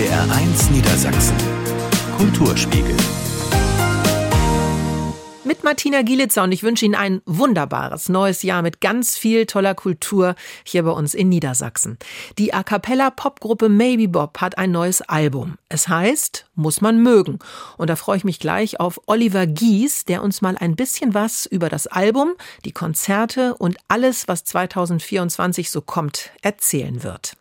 NDR1 0.00 0.72
Niedersachsen. 0.72 1.36
Kulturspiegel. 2.16 2.96
Mit 5.44 5.62
Martina 5.62 6.00
Gielitzer 6.00 6.42
und 6.42 6.52
ich 6.52 6.62
wünsche 6.62 6.86
Ihnen 6.86 6.94
ein 6.94 7.20
wunderbares 7.26 8.08
neues 8.08 8.42
Jahr 8.42 8.62
mit 8.62 8.80
ganz 8.80 9.18
viel 9.18 9.44
toller 9.44 9.74
Kultur 9.74 10.36
hier 10.64 10.84
bei 10.84 10.90
uns 10.90 11.12
in 11.12 11.28
Niedersachsen. 11.28 11.98
Die 12.38 12.54
A 12.54 12.62
cappella 12.62 13.10
Popgruppe 13.10 13.68
Maybe 13.68 14.08
Bob 14.08 14.40
hat 14.40 14.56
ein 14.56 14.70
neues 14.70 15.02
Album. 15.02 15.58
Es 15.68 15.86
heißt 15.88 16.46
Muss 16.54 16.80
man 16.80 17.02
mögen. 17.02 17.38
Und 17.76 17.90
da 17.90 17.96
freue 17.96 18.16
ich 18.16 18.24
mich 18.24 18.38
gleich 18.38 18.80
auf 18.80 19.02
Oliver 19.04 19.46
Gies, 19.46 20.06
der 20.06 20.22
uns 20.22 20.40
mal 20.40 20.56
ein 20.56 20.76
bisschen 20.76 21.12
was 21.12 21.44
über 21.44 21.68
das 21.68 21.86
Album, 21.86 22.32
die 22.64 22.72
Konzerte 22.72 23.54
und 23.54 23.76
alles, 23.88 24.28
was 24.28 24.44
2024 24.44 25.70
so 25.70 25.82
kommt, 25.82 26.30
erzählen 26.40 27.02
wird. 27.02 27.36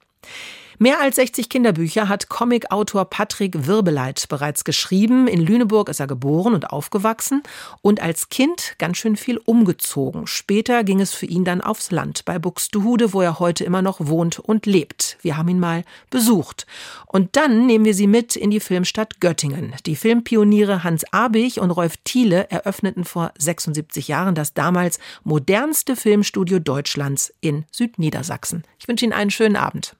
Mehr 0.81 1.01
als 1.01 1.17
60 1.17 1.49
Kinderbücher 1.49 2.07
hat 2.07 2.29
Comicautor 2.29 3.03
Patrick 3.03 3.67
Wirbeleit 3.67 4.27
bereits 4.29 4.63
geschrieben. 4.63 5.27
In 5.27 5.41
Lüneburg 5.41 5.89
ist 5.89 5.99
er 5.99 6.07
geboren 6.07 6.53
und 6.53 6.69
aufgewachsen 6.69 7.43
und 7.81 8.01
als 8.01 8.29
Kind 8.29 8.75
ganz 8.77 8.95
schön 8.95 9.17
viel 9.17 9.39
umgezogen. 9.39 10.25
Später 10.25 10.85
ging 10.85 11.01
es 11.01 11.13
für 11.13 11.25
ihn 11.25 11.43
dann 11.43 11.59
aufs 11.59 11.91
Land 11.91 12.23
bei 12.23 12.39
Buxtehude, 12.39 13.11
wo 13.11 13.19
er 13.19 13.39
heute 13.39 13.65
immer 13.65 13.81
noch 13.81 13.97
wohnt 13.99 14.39
und 14.39 14.65
lebt. 14.65 15.17
Wir 15.21 15.35
haben 15.35 15.49
ihn 15.49 15.59
mal 15.59 15.83
besucht. 16.11 16.65
Und 17.07 17.35
dann 17.35 17.65
nehmen 17.65 17.83
wir 17.83 17.93
sie 17.93 18.07
mit 18.07 18.37
in 18.37 18.49
die 18.49 18.61
Filmstadt 18.61 19.19
Göttingen. 19.19 19.75
Die 19.85 19.97
Filmpioniere 19.97 20.85
Hans 20.85 21.03
Abich 21.11 21.59
und 21.59 21.71
Rolf 21.71 21.95
Thiele 22.05 22.49
eröffneten 22.51 23.03
vor 23.03 23.33
76 23.37 24.07
Jahren 24.07 24.33
das 24.33 24.53
damals 24.53 24.97
modernste 25.25 25.97
Filmstudio 25.97 26.59
Deutschlands 26.59 27.33
in 27.41 27.65
Südniedersachsen. 27.69 28.63
Ich 28.79 28.87
wünsche 28.87 29.03
Ihnen 29.03 29.11
einen 29.11 29.29
schönen 29.29 29.57
Abend. 29.57 29.97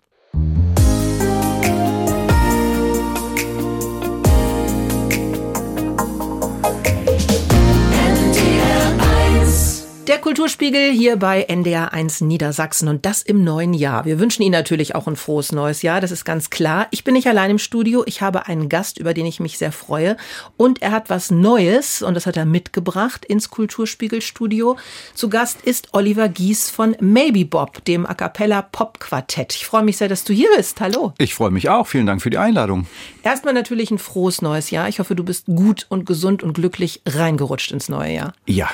Der 10.09 10.17
Kulturspiegel 10.17 10.91
hier 10.91 11.17
bei 11.17 11.43
NDR 11.43 11.93
1 11.93 12.21
Niedersachsen 12.21 12.88
und 12.88 13.05
das 13.05 13.21
im 13.21 13.43
neuen 13.43 13.75
Jahr. 13.75 14.05
Wir 14.05 14.19
wünschen 14.19 14.41
Ihnen 14.41 14.53
natürlich 14.53 14.95
auch 14.95 15.05
ein 15.05 15.16
frohes 15.16 15.51
neues 15.51 15.83
Jahr, 15.83 16.01
das 16.01 16.09
ist 16.09 16.25
ganz 16.25 16.49
klar. 16.49 16.88
Ich 16.89 17.03
bin 17.03 17.13
nicht 17.13 17.27
allein 17.27 17.51
im 17.51 17.59
Studio, 17.59 18.01
ich 18.07 18.23
habe 18.23 18.47
einen 18.47 18.69
Gast, 18.69 18.97
über 18.97 19.13
den 19.13 19.27
ich 19.27 19.39
mich 19.39 19.59
sehr 19.59 19.71
freue 19.71 20.17
und 20.57 20.81
er 20.81 20.93
hat 20.93 21.11
was 21.11 21.29
Neues 21.29 22.01
und 22.01 22.16
das 22.16 22.25
hat 22.25 22.38
er 22.38 22.45
mitgebracht 22.45 23.23
ins 23.23 23.51
Kulturspiegel 23.51 24.23
Studio. 24.23 24.77
Zu 25.13 25.29
Gast 25.29 25.61
ist 25.61 25.89
Oliver 25.93 26.27
Gies 26.27 26.71
von 26.71 26.95
Maybe 26.99 27.45
Bob, 27.45 27.85
dem 27.85 28.07
A 28.07 28.16
cappella 28.16 28.63
Pop 28.63 28.99
Quartett. 28.99 29.53
Ich 29.53 29.67
freue 29.67 29.83
mich 29.83 29.97
sehr, 29.97 30.07
dass 30.09 30.23
du 30.23 30.33
hier 30.33 30.49
bist. 30.57 30.81
Hallo. 30.81 31.13
Ich 31.19 31.35
freue 31.35 31.51
mich 31.51 31.69
auch. 31.69 31.85
Vielen 31.85 32.07
Dank 32.07 32.23
für 32.23 32.31
die 32.31 32.39
Einladung. 32.39 32.88
Erstmal 33.21 33.53
natürlich 33.53 33.91
ein 33.91 33.99
frohes 33.99 34.41
neues 34.41 34.71
Jahr. 34.71 34.89
Ich 34.89 34.97
hoffe, 34.97 35.13
du 35.13 35.23
bist 35.23 35.45
gut 35.45 35.85
und 35.88 36.07
gesund 36.07 36.41
und 36.41 36.53
glücklich 36.53 37.03
reingerutscht 37.05 37.71
ins 37.71 37.89
neue 37.89 38.11
Jahr. 38.11 38.33
Ja, 38.47 38.69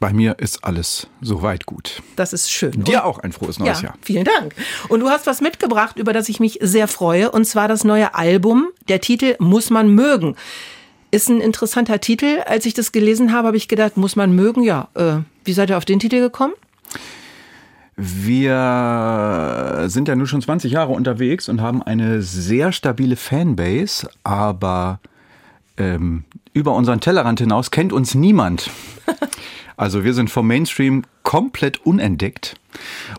bei 0.00 0.14
mir 0.14 0.38
ist 0.38 0.64
alles 0.64 1.06
soweit 1.20 1.66
gut. 1.66 2.02
Das 2.16 2.32
ist 2.32 2.50
schön. 2.50 2.84
Dir 2.84 3.04
auch 3.04 3.18
ein 3.18 3.32
frohes 3.32 3.58
neues 3.58 3.82
ja, 3.82 3.88
Jahr. 3.88 3.94
Vielen 4.00 4.24
Dank. 4.24 4.54
Und 4.88 5.00
du 5.00 5.10
hast 5.10 5.26
was 5.26 5.42
mitgebracht, 5.42 5.98
über 5.98 6.14
das 6.14 6.30
ich 6.30 6.40
mich 6.40 6.58
sehr 6.62 6.88
freue, 6.88 7.30
und 7.30 7.44
zwar 7.44 7.68
das 7.68 7.84
neue 7.84 8.14
Album. 8.14 8.68
Der 8.88 9.00
Titel 9.00 9.36
Muss 9.38 9.68
man 9.68 9.94
mögen. 9.94 10.36
Ist 11.10 11.28
ein 11.28 11.42
interessanter 11.42 12.00
Titel. 12.00 12.40
Als 12.46 12.64
ich 12.64 12.72
das 12.72 12.92
gelesen 12.92 13.32
habe, 13.32 13.48
habe 13.48 13.58
ich 13.58 13.68
gedacht, 13.68 13.98
muss 13.98 14.16
man 14.16 14.34
mögen. 14.34 14.62
Ja, 14.62 14.88
äh, 14.94 15.18
wie 15.44 15.52
seid 15.52 15.68
ihr 15.68 15.76
auf 15.76 15.84
den 15.84 15.98
Titel 15.98 16.20
gekommen? 16.20 16.54
Wir 17.96 19.84
sind 19.88 20.08
ja 20.08 20.16
nun 20.16 20.26
schon 20.26 20.40
20 20.40 20.72
Jahre 20.72 20.92
unterwegs 20.92 21.50
und 21.50 21.60
haben 21.60 21.82
eine 21.82 22.22
sehr 22.22 22.72
stabile 22.72 23.16
Fanbase, 23.16 24.08
aber 24.24 25.00
ähm, 25.76 26.24
über 26.54 26.74
unseren 26.74 27.00
Tellerrand 27.00 27.40
hinaus 27.40 27.70
kennt 27.70 27.92
uns 27.92 28.14
niemand. 28.14 28.70
Also 29.80 30.04
wir 30.04 30.12
sind 30.12 30.28
vom 30.28 30.46
Mainstream 30.46 31.04
komplett 31.22 31.86
unentdeckt. 31.86 32.56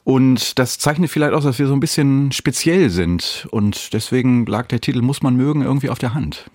Und 0.04 0.60
das 0.60 0.78
zeichnet 0.78 1.10
vielleicht 1.10 1.34
auch, 1.34 1.44
dass 1.44 1.58
wir 1.58 1.66
so 1.66 1.74
ein 1.74 1.80
bisschen 1.80 2.32
speziell 2.32 2.92
sind. 2.92 3.48
Und 3.50 3.94
deswegen 3.94 4.46
lag 4.46 4.68
der 4.68 4.80
Titel 4.80 5.02
Muss 5.02 5.24
man 5.24 5.36
mögen 5.36 5.64
irgendwie 5.64 5.90
auf 5.90 5.98
der 5.98 6.14
Hand. 6.14 6.52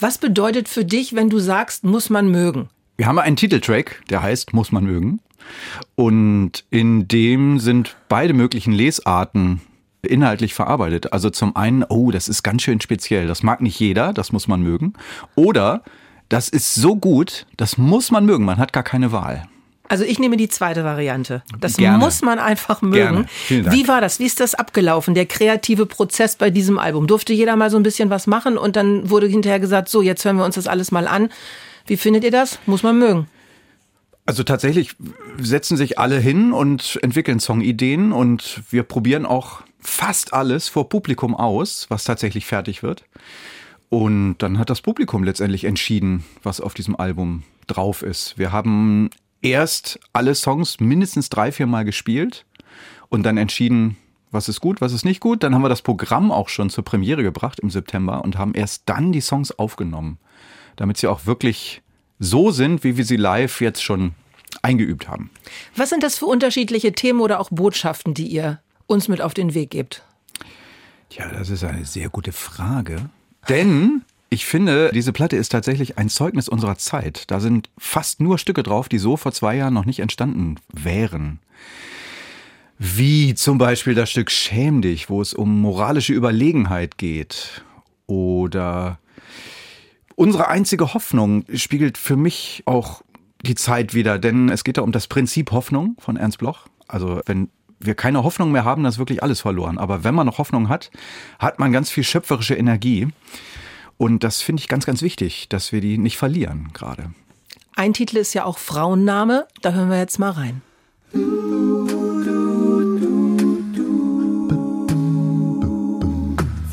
Was 0.00 0.16
bedeutet 0.16 0.66
für 0.66 0.86
dich, 0.86 1.14
wenn 1.14 1.28
du 1.28 1.40
sagst, 1.40 1.84
muss 1.84 2.08
man 2.08 2.30
mögen? 2.30 2.70
Wir 2.96 3.04
haben 3.04 3.18
einen 3.18 3.36
Titeltrack, 3.36 4.00
der 4.08 4.22
heißt 4.22 4.54
Muss 4.54 4.72
man 4.72 4.84
mögen. 4.84 5.20
Und 5.94 6.64
in 6.70 7.06
dem 7.06 7.58
sind 7.58 7.96
beide 8.08 8.32
möglichen 8.32 8.72
Lesarten 8.72 9.60
inhaltlich 10.00 10.54
verarbeitet. 10.54 11.12
Also 11.12 11.28
zum 11.28 11.54
einen, 11.54 11.84
oh, 11.84 12.10
das 12.10 12.28
ist 12.28 12.44
ganz 12.44 12.62
schön 12.62 12.80
speziell, 12.80 13.26
das 13.26 13.42
mag 13.42 13.60
nicht 13.60 13.78
jeder, 13.78 14.14
das 14.14 14.32
muss 14.32 14.48
man 14.48 14.62
mögen. 14.62 14.94
Oder 15.34 15.82
das 16.28 16.48
ist 16.48 16.74
so 16.74 16.96
gut, 16.96 17.46
das 17.56 17.78
muss 17.78 18.10
man 18.10 18.24
mögen, 18.24 18.44
man 18.44 18.58
hat 18.58 18.72
gar 18.72 18.82
keine 18.82 19.12
Wahl. 19.12 19.46
Also 19.88 20.04
ich 20.04 20.18
nehme 20.18 20.36
die 20.36 20.48
zweite 20.48 20.82
Variante. 20.82 21.42
Das 21.60 21.76
Gerne. 21.76 21.98
muss 21.98 22.22
man 22.22 22.38
einfach 22.38 22.80
mögen. 22.80 23.26
Wie 23.48 23.86
war 23.86 24.00
das? 24.00 24.18
Wie 24.18 24.24
ist 24.24 24.40
das 24.40 24.54
abgelaufen, 24.54 25.14
der 25.14 25.26
kreative 25.26 25.84
Prozess 25.84 26.36
bei 26.36 26.50
diesem 26.50 26.78
Album? 26.78 27.06
Durfte 27.06 27.34
jeder 27.34 27.54
mal 27.54 27.70
so 27.70 27.76
ein 27.76 27.82
bisschen 27.82 28.08
was 28.08 28.26
machen 28.26 28.56
und 28.56 28.76
dann 28.76 29.10
wurde 29.10 29.26
hinterher 29.26 29.60
gesagt, 29.60 29.90
so, 29.90 30.00
jetzt 30.00 30.24
hören 30.24 30.36
wir 30.36 30.44
uns 30.44 30.54
das 30.54 30.66
alles 30.66 30.90
mal 30.90 31.06
an. 31.06 31.28
Wie 31.86 31.98
findet 31.98 32.24
ihr 32.24 32.30
das? 32.30 32.58
Muss 32.64 32.82
man 32.82 32.98
mögen. 32.98 33.28
Also 34.26 34.42
tatsächlich 34.42 34.96
setzen 35.38 35.76
sich 35.76 35.98
alle 35.98 36.18
hin 36.18 36.52
und 36.52 36.98
entwickeln 37.02 37.40
Songideen 37.40 38.12
und 38.12 38.62
wir 38.70 38.84
probieren 38.84 39.26
auch 39.26 39.60
fast 39.80 40.32
alles 40.32 40.70
vor 40.70 40.88
Publikum 40.88 41.34
aus, 41.34 41.86
was 41.90 42.04
tatsächlich 42.04 42.46
fertig 42.46 42.82
wird. 42.82 43.04
Und 43.94 44.38
dann 44.38 44.58
hat 44.58 44.70
das 44.70 44.80
Publikum 44.80 45.22
letztendlich 45.22 45.62
entschieden, 45.62 46.24
was 46.42 46.60
auf 46.60 46.74
diesem 46.74 46.96
Album 46.96 47.44
drauf 47.68 48.02
ist. 48.02 48.36
Wir 48.36 48.50
haben 48.50 49.08
erst 49.40 50.00
alle 50.12 50.34
Songs 50.34 50.80
mindestens 50.80 51.28
drei, 51.28 51.52
vier 51.52 51.68
Mal 51.68 51.84
gespielt 51.84 52.44
und 53.08 53.22
dann 53.22 53.36
entschieden, 53.36 53.96
was 54.32 54.48
ist 54.48 54.60
gut, 54.60 54.80
was 54.80 54.92
ist 54.92 55.04
nicht 55.04 55.20
gut. 55.20 55.44
Dann 55.44 55.54
haben 55.54 55.62
wir 55.62 55.68
das 55.68 55.82
Programm 55.82 56.32
auch 56.32 56.48
schon 56.48 56.70
zur 56.70 56.82
Premiere 56.82 57.22
gebracht 57.22 57.60
im 57.60 57.70
September 57.70 58.24
und 58.24 58.36
haben 58.36 58.52
erst 58.54 58.82
dann 58.86 59.12
die 59.12 59.20
Songs 59.20 59.56
aufgenommen, 59.56 60.18
damit 60.74 60.96
sie 60.96 61.06
auch 61.06 61.24
wirklich 61.26 61.80
so 62.18 62.50
sind, 62.50 62.82
wie 62.82 62.96
wir 62.96 63.04
sie 63.04 63.14
live 63.14 63.60
jetzt 63.60 63.84
schon 63.84 64.16
eingeübt 64.60 65.06
haben. 65.06 65.30
Was 65.76 65.90
sind 65.90 66.02
das 66.02 66.18
für 66.18 66.26
unterschiedliche 66.26 66.94
Themen 66.94 67.20
oder 67.20 67.38
auch 67.38 67.48
Botschaften, 67.52 68.12
die 68.12 68.26
ihr 68.26 68.60
uns 68.88 69.06
mit 69.06 69.20
auf 69.20 69.34
den 69.34 69.54
Weg 69.54 69.70
gebt? 69.70 70.02
Ja, 71.10 71.28
das 71.28 71.48
ist 71.48 71.62
eine 71.62 71.84
sehr 71.84 72.08
gute 72.08 72.32
Frage. 72.32 73.08
Denn 73.48 74.02
ich 74.30 74.46
finde, 74.46 74.90
diese 74.92 75.12
Platte 75.12 75.36
ist 75.36 75.50
tatsächlich 75.50 75.96
ein 75.98 76.08
Zeugnis 76.08 76.48
unserer 76.48 76.76
Zeit. 76.76 77.30
Da 77.30 77.40
sind 77.40 77.70
fast 77.78 78.20
nur 78.20 78.38
Stücke 78.38 78.62
drauf, 78.62 78.88
die 78.88 78.98
so 78.98 79.16
vor 79.16 79.32
zwei 79.32 79.56
Jahren 79.56 79.74
noch 79.74 79.84
nicht 79.84 80.00
entstanden 80.00 80.56
wären. 80.72 81.38
Wie 82.78 83.34
zum 83.34 83.58
Beispiel 83.58 83.94
das 83.94 84.10
Stück 84.10 84.30
Schäm 84.30 84.82
dich, 84.82 85.08
wo 85.08 85.20
es 85.20 85.34
um 85.34 85.60
moralische 85.60 86.12
Überlegenheit 86.12 86.98
geht. 86.98 87.62
Oder 88.06 88.98
unsere 90.16 90.48
einzige 90.48 90.92
Hoffnung 90.94 91.44
spiegelt 91.54 91.96
für 91.96 92.16
mich 92.16 92.62
auch 92.66 93.02
die 93.42 93.54
Zeit 93.54 93.94
wieder, 93.94 94.18
denn 94.18 94.48
es 94.48 94.64
geht 94.64 94.78
da 94.78 94.82
um 94.82 94.90
das 94.90 95.06
Prinzip 95.06 95.52
Hoffnung 95.52 95.96
von 95.98 96.16
Ernst 96.16 96.38
Bloch. 96.38 96.66
Also 96.88 97.20
wenn 97.26 97.48
wir 97.80 97.94
keine 97.94 98.24
Hoffnung 98.24 98.52
mehr 98.52 98.64
haben, 98.64 98.82
dann 98.82 98.90
ist 98.90 98.98
wirklich 98.98 99.22
alles 99.22 99.40
verloren. 99.40 99.78
Aber 99.78 100.04
wenn 100.04 100.14
man 100.14 100.26
noch 100.26 100.38
Hoffnung 100.38 100.68
hat, 100.68 100.90
hat 101.38 101.58
man 101.58 101.72
ganz 101.72 101.90
viel 101.90 102.04
schöpferische 102.04 102.54
Energie. 102.54 103.08
Und 103.96 104.24
das 104.24 104.42
finde 104.42 104.60
ich 104.60 104.68
ganz, 104.68 104.86
ganz 104.86 105.02
wichtig, 105.02 105.48
dass 105.48 105.72
wir 105.72 105.80
die 105.80 105.98
nicht 105.98 106.16
verlieren 106.16 106.70
gerade. 106.72 107.10
Ein 107.76 107.92
Titel 107.92 108.16
ist 108.18 108.34
ja 108.34 108.44
auch 108.44 108.58
Frauenname. 108.58 109.46
Da 109.62 109.72
hören 109.72 109.90
wir 109.90 109.98
jetzt 109.98 110.18
mal 110.18 110.30
rein. 110.30 110.62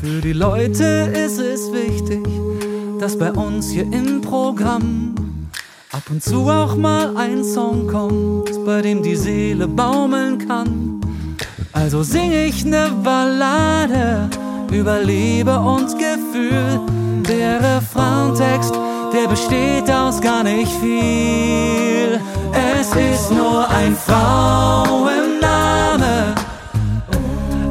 Für 0.00 0.20
die 0.20 0.32
Leute 0.32 1.12
ist 1.14 1.38
es 1.38 1.72
wichtig, 1.72 2.26
dass 3.00 3.18
bei 3.18 3.32
uns 3.32 3.70
hier 3.70 3.84
im 3.84 4.20
Programm 4.20 5.14
ab 5.92 6.04
und 6.08 6.22
zu 6.24 6.48
auch 6.48 6.74
mal 6.74 7.16
ein 7.16 7.44
Song 7.44 7.86
kommt, 7.86 8.64
bei 8.64 8.80
dem 8.80 9.02
die 9.02 9.16
Seele 9.16 9.68
baumeln 9.68 10.38
kann. 10.38 11.00
Also 11.72 12.02
sing 12.02 12.32
ich 12.32 12.64
ne 12.64 12.90
Ballade 13.04 14.30
über 14.72 15.00
Liebe 15.00 15.58
und 15.58 15.88
Gefühl. 15.98 16.80
Der 17.28 17.60
Refraintext, 17.60 18.72
der 19.12 19.28
besteht 19.28 19.90
aus 19.90 20.18
gar 20.20 20.42
nicht 20.42 20.72
viel. 20.80 22.18
Es 22.78 22.88
ist 22.88 23.30
nur 23.30 23.68
ein 23.68 23.94
Frauenname, 23.94 25.14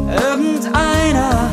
irgendeiner. 0.07 1.49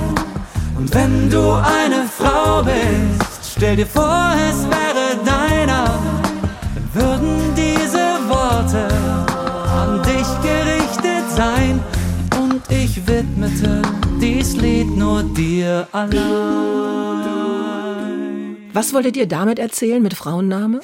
Und 0.77 0.95
wenn 0.95 1.31
du 1.31 1.53
eine 1.53 2.07
Frau 2.19 2.63
bist, 2.63 3.57
stell 3.57 3.77
dir 3.77 3.87
vor, 3.87 4.35
es 4.51 4.65
wäre 4.65 4.88
die 13.49 13.83
dies 14.21 14.57
Lied 14.57 14.97
nur 14.97 15.23
dir 15.23 15.89
allein. 15.93 16.19
Was 18.73 18.93
wolltet 18.93 19.17
ihr 19.17 19.27
damit 19.27 19.59
erzählen 19.59 20.03
mit 20.03 20.15
Frauenname? 20.15 20.81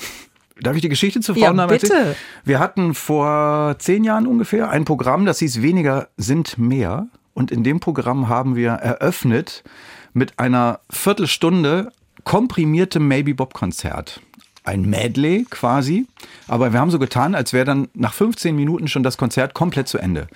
Darf 0.60 0.76
ich 0.76 0.82
die 0.82 0.88
Geschichte 0.88 1.20
zu 1.20 1.32
Ja, 1.34 1.46
Frauennamen 1.46 1.78
bitte. 1.78 1.92
erzählen? 1.92 2.14
Wir 2.44 2.60
hatten 2.60 2.94
vor 2.94 3.76
zehn 3.78 4.04
Jahren 4.04 4.26
ungefähr 4.26 4.70
ein 4.70 4.84
Programm, 4.84 5.26
das 5.26 5.40
hieß 5.40 5.62
Weniger 5.62 6.08
sind 6.16 6.56
mehr. 6.58 7.08
Und 7.34 7.50
in 7.50 7.64
dem 7.64 7.80
Programm 7.80 8.28
haben 8.28 8.54
wir 8.56 8.70
eröffnet 8.70 9.64
mit 10.12 10.38
einer 10.38 10.80
Viertelstunde 10.90 11.90
komprimiertem 12.22 13.06
Maybe 13.06 13.34
Bob 13.34 13.52
Konzert. 13.52 14.20
Ein 14.64 14.82
Medley 14.82 15.46
quasi. 15.48 16.06
Aber 16.48 16.72
wir 16.72 16.80
haben 16.80 16.90
so 16.90 16.98
getan, 16.98 17.34
als 17.34 17.52
wäre 17.52 17.64
dann 17.64 17.88
nach 17.94 18.14
15 18.14 18.56
Minuten 18.56 18.88
schon 18.88 19.02
das 19.02 19.16
Konzert 19.16 19.54
komplett 19.54 19.88
zu 19.88 19.98
Ende. 19.98 20.26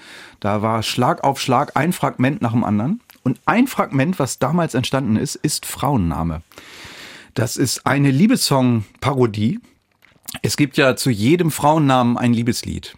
Da 0.41 0.63
war 0.63 0.83
Schlag 0.83 1.25
auf 1.25 1.41
Schlag 1.41 1.73
ein 1.77 1.93
Fragment 1.93 2.41
nach 2.43 2.53
dem 2.53 2.63
anderen. 2.63 3.01
Und 3.23 3.41
ein 3.47 3.67
Fragment, 3.67 4.19
was 4.19 4.39
damals 4.39 4.75
entstanden 4.75 5.17
ist, 5.17 5.35
ist 5.35 5.67
Frauenname. 5.67 6.43
Das 7.35 7.57
ist 7.57 7.87
eine 7.87 8.11
Liebessong-Parodie. 8.11 9.61
Es 10.43 10.57
gibt 10.57 10.77
ja 10.77 10.97
zu 10.97 11.11
jedem 11.11 11.51
Frauennamen 11.51 12.17
ein 12.17 12.33
Liebeslied. 12.33 12.97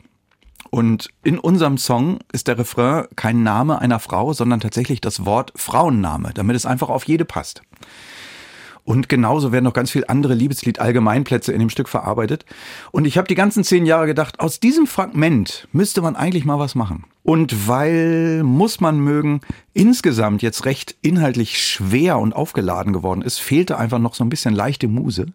Und 0.70 1.08
in 1.24 1.38
unserem 1.38 1.78
Song 1.78 2.20
ist 2.32 2.46
der 2.46 2.58
Refrain 2.58 3.06
kein 3.16 3.42
Name 3.42 3.80
einer 3.80 3.98
Frau, 3.98 4.32
sondern 4.32 4.60
tatsächlich 4.60 5.00
das 5.00 5.24
Wort 5.24 5.52
Frauenname, 5.56 6.30
damit 6.32 6.54
es 6.56 6.64
einfach 6.64 6.88
auf 6.88 7.04
jede 7.04 7.24
passt. 7.24 7.62
Und 8.84 9.08
genauso 9.08 9.52
werden 9.52 9.64
noch 9.64 9.72
ganz 9.72 9.90
viele 9.90 10.08
andere 10.08 10.34
Liebeslied-Allgemeinplätze 10.34 11.52
in 11.52 11.60
dem 11.60 11.70
Stück 11.70 11.88
verarbeitet. 11.88 12.44
Und 12.90 13.06
ich 13.06 13.18
habe 13.18 13.28
die 13.28 13.34
ganzen 13.34 13.64
zehn 13.64 13.86
Jahre 13.86 14.06
gedacht, 14.06 14.40
aus 14.40 14.60
diesem 14.60 14.86
Fragment 14.86 15.68
müsste 15.72 16.02
man 16.02 16.16
eigentlich 16.16 16.44
mal 16.44 16.58
was 16.58 16.74
machen. 16.74 17.04
Und 17.22 17.68
weil 17.68 18.42
muss 18.42 18.80
man 18.80 18.98
mögen, 18.98 19.40
insgesamt 19.74 20.42
jetzt 20.42 20.64
recht 20.64 20.96
inhaltlich 21.02 21.62
schwer 21.62 22.18
und 22.18 22.32
aufgeladen 22.32 22.92
geworden 22.92 23.22
ist, 23.22 23.38
fehlte 23.38 23.78
einfach 23.78 23.98
noch 23.98 24.14
so 24.14 24.24
ein 24.24 24.30
bisschen 24.30 24.54
leichte 24.54 24.88
Muse. 24.88 25.26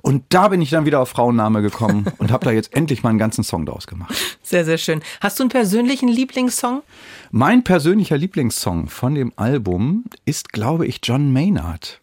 Und 0.00 0.24
da 0.28 0.48
bin 0.48 0.62
ich 0.62 0.70
dann 0.70 0.86
wieder 0.86 1.00
auf 1.00 1.08
Frauenname 1.08 1.62
gekommen 1.62 2.06
und 2.18 2.30
habe 2.30 2.44
da 2.44 2.52
jetzt 2.52 2.74
endlich 2.74 3.02
mal 3.02 3.10
einen 3.10 3.18
ganzen 3.18 3.44
Song 3.44 3.66
draus 3.66 3.86
gemacht. 3.86 4.14
Sehr, 4.42 4.64
sehr 4.64 4.78
schön. 4.78 5.02
Hast 5.20 5.38
du 5.38 5.42
einen 5.42 5.50
persönlichen 5.50 6.08
Lieblingssong? 6.08 6.82
Mein 7.30 7.64
persönlicher 7.64 8.16
Lieblingssong 8.16 8.88
von 8.88 9.14
dem 9.14 9.32
Album 9.36 10.04
ist, 10.24 10.52
glaube 10.52 10.86
ich, 10.86 11.00
John 11.02 11.32
Maynard. 11.32 12.00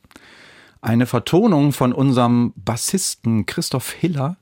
Eine 0.86 1.08
Vertonung 1.08 1.72
von 1.72 1.94
unserem 1.94 2.54
Bassisten 2.56 3.48
Christoph 3.48 3.92
Hiller 3.92 4.38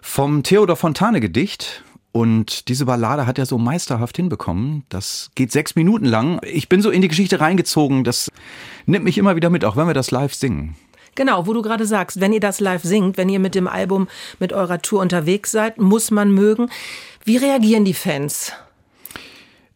vom 0.00 0.42
Theodor 0.42 0.76
Fontane 0.76 1.20
Gedicht. 1.20 1.84
Und 2.10 2.70
diese 2.70 2.86
Ballade 2.86 3.26
hat 3.26 3.38
er 3.38 3.44
so 3.44 3.58
meisterhaft 3.58 4.16
hinbekommen. 4.16 4.84
Das 4.88 5.30
geht 5.34 5.52
sechs 5.52 5.76
Minuten 5.76 6.06
lang. 6.06 6.40
Ich 6.42 6.70
bin 6.70 6.80
so 6.80 6.88
in 6.88 7.02
die 7.02 7.08
Geschichte 7.08 7.38
reingezogen. 7.38 8.02
Das 8.02 8.32
nimmt 8.86 9.04
mich 9.04 9.18
immer 9.18 9.36
wieder 9.36 9.50
mit, 9.50 9.66
auch 9.66 9.76
wenn 9.76 9.86
wir 9.86 9.92
das 9.92 10.10
live 10.10 10.32
singen. 10.32 10.74
Genau, 11.16 11.46
wo 11.46 11.52
du 11.52 11.60
gerade 11.60 11.84
sagst, 11.84 12.18
wenn 12.18 12.32
ihr 12.32 12.40
das 12.40 12.60
live 12.60 12.82
singt, 12.82 13.18
wenn 13.18 13.28
ihr 13.28 13.38
mit 13.38 13.54
dem 13.54 13.68
Album, 13.68 14.08
mit 14.38 14.54
eurer 14.54 14.80
Tour 14.80 15.02
unterwegs 15.02 15.50
seid, 15.50 15.76
muss 15.76 16.10
man 16.10 16.32
mögen. 16.32 16.70
Wie 17.26 17.36
reagieren 17.36 17.84
die 17.84 17.92
Fans? 17.92 18.54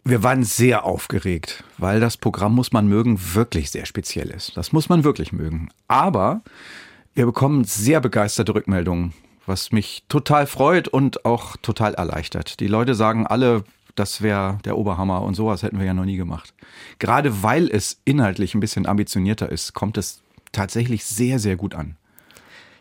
Wir 0.09 0.23
waren 0.23 0.43
sehr 0.43 0.87
aufgeregt, 0.87 1.65
weil 1.77 2.01
das 2.01 2.17
Programm 2.17 2.55
muss 2.55 2.73
man 2.73 2.89
mögen 2.89 3.21
wirklich 3.35 3.71
sehr 3.71 3.85
speziell 3.85 4.31
ist. 4.31 4.57
Das 4.57 4.73
muss 4.73 4.89
man 4.89 5.05
wirklich 5.05 5.35
mögen. 5.35 5.69
Aber 5.87 6.41
wir 7.15 7.27
bekommen 7.27 7.65
sehr 7.65 8.01
begeisterte 8.01 8.55
Rückmeldungen, 8.55 9.13
was 9.45 9.71
mich 9.71 10.05
total 10.09 10.47
freut 10.47 10.89
und 10.89 11.27
auch 11.27 11.59
total 11.59 11.93
erleichtert. 11.93 12.59
Die 12.61 12.69
Leute 12.69 12.95
sagen 12.95 13.27
alle, 13.27 13.65
das 13.97 14.23
wäre 14.23 14.57
der 14.65 14.79
Oberhammer 14.79 15.21
und 15.21 15.35
sowas 15.35 15.63
hätten 15.63 15.79
wir 15.79 15.85
ja 15.85 15.93
noch 15.93 16.07
nie 16.07 16.17
gemacht. 16.17 16.55
Gerade 16.99 17.43
weil 17.43 17.69
es 17.69 18.01
inhaltlich 18.07 18.55
ein 18.55 18.61
bisschen 18.61 18.87
ambitionierter 18.87 19.53
ist, 19.53 19.75
kommt 19.75 19.99
es 19.99 20.23
tatsächlich 20.53 21.05
sehr, 21.05 21.39
sehr 21.39 21.57
gut 21.57 21.75
an. 21.75 21.99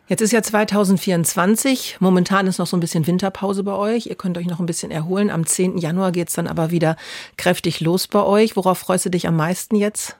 Jetzt 0.10 0.22
ist 0.22 0.32
ja 0.32 0.42
2024. 0.42 1.98
Momentan 2.00 2.48
ist 2.48 2.60
noch 2.60 2.68
so 2.68 2.78
ein 2.78 2.80
bisschen 2.80 3.06
Winterpause 3.08 3.64
bei 3.64 3.74
euch. 3.74 4.06
Ihr 4.06 4.16
könnt 4.16 4.38
euch 4.38 4.48
noch 4.48 4.62
ein 4.62 4.66
bisschen 4.66 4.90
erholen. 4.90 5.30
Am 5.30 5.46
10. 5.46 5.78
Januar 5.78 6.14
geht's 6.14 6.34
dann 6.34 6.48
aber 6.48 6.72
wieder 6.72 6.96
kräftig 7.36 7.82
los 7.82 8.08
bei 8.08 8.24
euch. 8.24 8.56
Worauf 8.56 8.78
freust 8.78 9.06
du 9.06 9.10
dich 9.10 9.28
am 9.28 9.36
meisten 9.36 9.76
jetzt? 9.76 10.16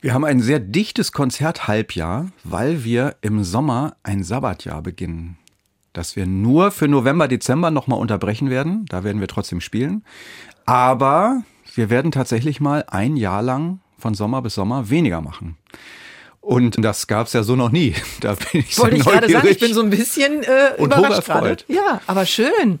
Wir 0.00 0.14
haben 0.14 0.24
ein 0.24 0.40
sehr 0.40 0.60
dichtes 0.60 1.10
Konzerthalbjahr, 1.10 2.28
weil 2.44 2.84
wir 2.84 3.16
im 3.20 3.42
Sommer 3.42 3.96
ein 4.04 4.22
Sabbatjahr 4.22 4.80
beginnen. 4.80 5.38
Das 5.92 6.14
wir 6.14 6.26
nur 6.26 6.70
für 6.70 6.86
November, 6.86 7.26
Dezember 7.26 7.72
nochmal 7.72 7.98
unterbrechen 7.98 8.48
werden. 8.48 8.86
Da 8.86 9.02
werden 9.02 9.20
wir 9.20 9.28
trotzdem 9.28 9.60
spielen. 9.60 10.04
Aber 10.66 11.42
wir 11.74 11.90
werden 11.90 12.12
tatsächlich 12.12 12.60
mal 12.60 12.84
ein 12.86 13.16
Jahr 13.16 13.42
lang 13.42 13.80
von 13.98 14.14
Sommer 14.14 14.40
bis 14.40 14.54
Sommer 14.54 14.88
weniger 14.88 15.20
machen. 15.20 15.56
Und 16.42 16.84
das 16.84 17.06
gab's 17.06 17.32
ja 17.32 17.44
so 17.44 17.56
noch 17.56 17.70
nie. 17.70 17.94
Da 18.20 18.34
bin 18.34 18.60
ich 18.60 18.78
Wollte 18.78 18.96
sehr 18.96 19.06
ich 19.06 19.10
gerade 19.20 19.32
sagen, 19.32 19.48
ich 19.48 19.60
bin 19.60 19.72
so 19.72 19.80
ein 19.80 19.90
bisschen 19.90 20.42
äh, 20.42 20.74
Und 20.76 20.92
überrascht 20.92 21.26
gerade. 21.26 21.56
Ja, 21.68 22.00
aber 22.06 22.26
schön. 22.26 22.80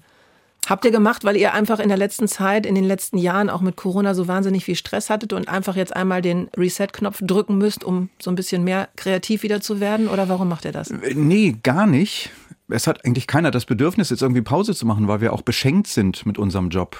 Habt 0.68 0.84
ihr 0.84 0.92
gemacht, 0.92 1.24
weil 1.24 1.36
ihr 1.36 1.54
einfach 1.54 1.80
in 1.80 1.88
der 1.88 1.98
letzten 1.98 2.28
Zeit, 2.28 2.66
in 2.66 2.76
den 2.76 2.84
letzten 2.84 3.18
Jahren 3.18 3.50
auch 3.50 3.60
mit 3.60 3.76
Corona 3.76 4.14
so 4.14 4.28
wahnsinnig 4.28 4.64
viel 4.64 4.76
Stress 4.76 5.10
hattet 5.10 5.32
und 5.32 5.48
einfach 5.48 5.74
jetzt 5.74 5.94
einmal 5.94 6.22
den 6.22 6.48
Reset-Knopf 6.56 7.18
drücken 7.22 7.58
müsst, 7.58 7.82
um 7.82 8.10
so 8.20 8.30
ein 8.30 8.36
bisschen 8.36 8.62
mehr 8.62 8.88
kreativ 8.96 9.42
wieder 9.42 9.60
zu 9.60 9.80
werden? 9.80 10.06
Oder 10.06 10.28
warum 10.28 10.48
macht 10.48 10.64
ihr 10.64 10.72
das? 10.72 10.90
Nee, 10.90 11.56
gar 11.62 11.86
nicht. 11.86 12.30
Es 12.68 12.86
hat 12.86 13.04
eigentlich 13.04 13.26
keiner 13.26 13.50
das 13.50 13.64
Bedürfnis, 13.64 14.10
jetzt 14.10 14.22
irgendwie 14.22 14.42
Pause 14.42 14.74
zu 14.74 14.86
machen, 14.86 15.08
weil 15.08 15.20
wir 15.20 15.32
auch 15.32 15.42
beschenkt 15.42 15.88
sind 15.88 16.26
mit 16.26 16.38
unserem 16.38 16.68
Job. 16.68 16.96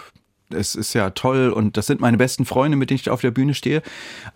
Es 0.54 0.75
ist 0.75 0.94
ja 0.94 1.10
toll 1.10 1.50
und 1.50 1.76
das 1.76 1.87
sind 1.87 2.00
meine 2.00 2.16
besten 2.16 2.44
Freunde, 2.44 2.76
mit 2.76 2.90
denen 2.90 3.00
ich 3.00 3.10
auf 3.10 3.20
der 3.20 3.31
Bühne 3.31 3.54
stehe. 3.54 3.82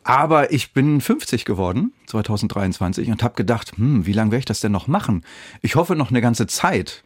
Aber 0.05 0.53
ich 0.53 0.73
bin 0.73 1.01
50 1.01 1.45
geworden, 1.45 1.93
2023, 2.07 3.11
und 3.11 3.23
habe 3.23 3.35
gedacht, 3.35 3.73
hm, 3.77 4.07
wie 4.07 4.13
lange 4.13 4.31
werde 4.31 4.41
ich 4.41 4.45
das 4.47 4.61
denn 4.61 4.73
noch 4.73 4.89
machen? 4.89 5.25
Ich 5.63 5.77
hoffe 5.77 5.97
noch 5.97 6.11
eine 6.11 6.21
ganze 6.21 6.47
Zeit. 6.47 7.05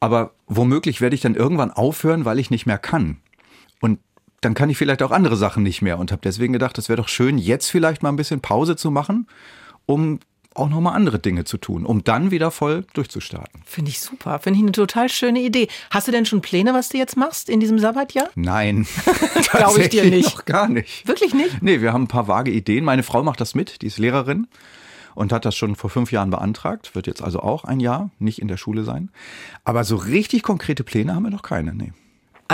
Aber 0.00 0.32
womöglich 0.46 1.00
werde 1.00 1.14
ich 1.14 1.22
dann 1.22 1.34
irgendwann 1.34 1.70
aufhören, 1.70 2.24
weil 2.24 2.38
ich 2.38 2.50
nicht 2.50 2.66
mehr 2.66 2.78
kann. 2.78 3.18
Und 3.80 3.98
dann 4.40 4.54
kann 4.54 4.70
ich 4.70 4.76
vielleicht 4.76 5.02
auch 5.02 5.10
andere 5.10 5.36
Sachen 5.36 5.62
nicht 5.62 5.80
mehr 5.80 5.98
und 5.98 6.12
habe 6.12 6.20
deswegen 6.22 6.52
gedacht, 6.52 6.76
es 6.78 6.88
wäre 6.88 6.98
doch 6.98 7.08
schön, 7.08 7.38
jetzt 7.38 7.70
vielleicht 7.70 8.02
mal 8.02 8.10
ein 8.10 8.16
bisschen 8.16 8.40
Pause 8.40 8.76
zu 8.76 8.90
machen, 8.90 9.26
um 9.86 10.20
auch 10.54 10.68
noch 10.68 10.80
mal 10.80 10.92
andere 10.92 11.18
Dinge 11.18 11.44
zu 11.44 11.58
tun, 11.58 11.84
um 11.84 12.04
dann 12.04 12.30
wieder 12.30 12.50
voll 12.50 12.84
durchzustarten. 12.94 13.62
Finde 13.64 13.90
ich 13.90 14.00
super. 14.00 14.38
Finde 14.38 14.58
ich 14.58 14.62
eine 14.62 14.72
total 14.72 15.08
schöne 15.08 15.40
Idee. 15.40 15.68
Hast 15.90 16.08
du 16.08 16.12
denn 16.12 16.26
schon 16.26 16.42
Pläne, 16.42 16.74
was 16.74 16.88
du 16.88 16.98
jetzt 16.98 17.16
machst 17.16 17.48
in 17.48 17.60
diesem 17.60 17.78
Sabbatjahr? 17.78 18.28
Nein, 18.34 18.86
Glaube 19.50 19.82
ich 19.82 19.88
dir 19.90 20.04
nicht. 20.04 20.36
Noch 20.36 20.44
gar 20.44 20.68
nicht. 20.68 21.06
Wirklich 21.06 21.34
nicht? 21.34 21.62
Nee, 21.62 21.80
wir 21.80 21.92
haben 21.92 22.04
ein 22.04 22.08
paar 22.08 22.28
vage 22.28 22.50
Ideen. 22.50 22.84
Meine 22.84 23.02
Frau 23.02 23.22
macht 23.22 23.40
das 23.40 23.54
mit, 23.54 23.82
die 23.82 23.86
ist 23.86 23.98
Lehrerin 23.98 24.46
und 25.14 25.32
hat 25.32 25.44
das 25.44 25.54
schon 25.56 25.76
vor 25.76 25.90
fünf 25.90 26.12
Jahren 26.12 26.30
beantragt, 26.30 26.94
wird 26.94 27.06
jetzt 27.06 27.22
also 27.22 27.40
auch 27.40 27.64
ein 27.64 27.80
Jahr 27.80 28.10
nicht 28.18 28.40
in 28.40 28.48
der 28.48 28.56
Schule 28.56 28.84
sein. 28.84 29.10
Aber 29.64 29.84
so 29.84 29.96
richtig 29.96 30.42
konkrete 30.42 30.84
Pläne 30.84 31.14
haben 31.14 31.24
wir 31.24 31.30
noch 31.30 31.42
keine, 31.42 31.74
nee. 31.74 31.92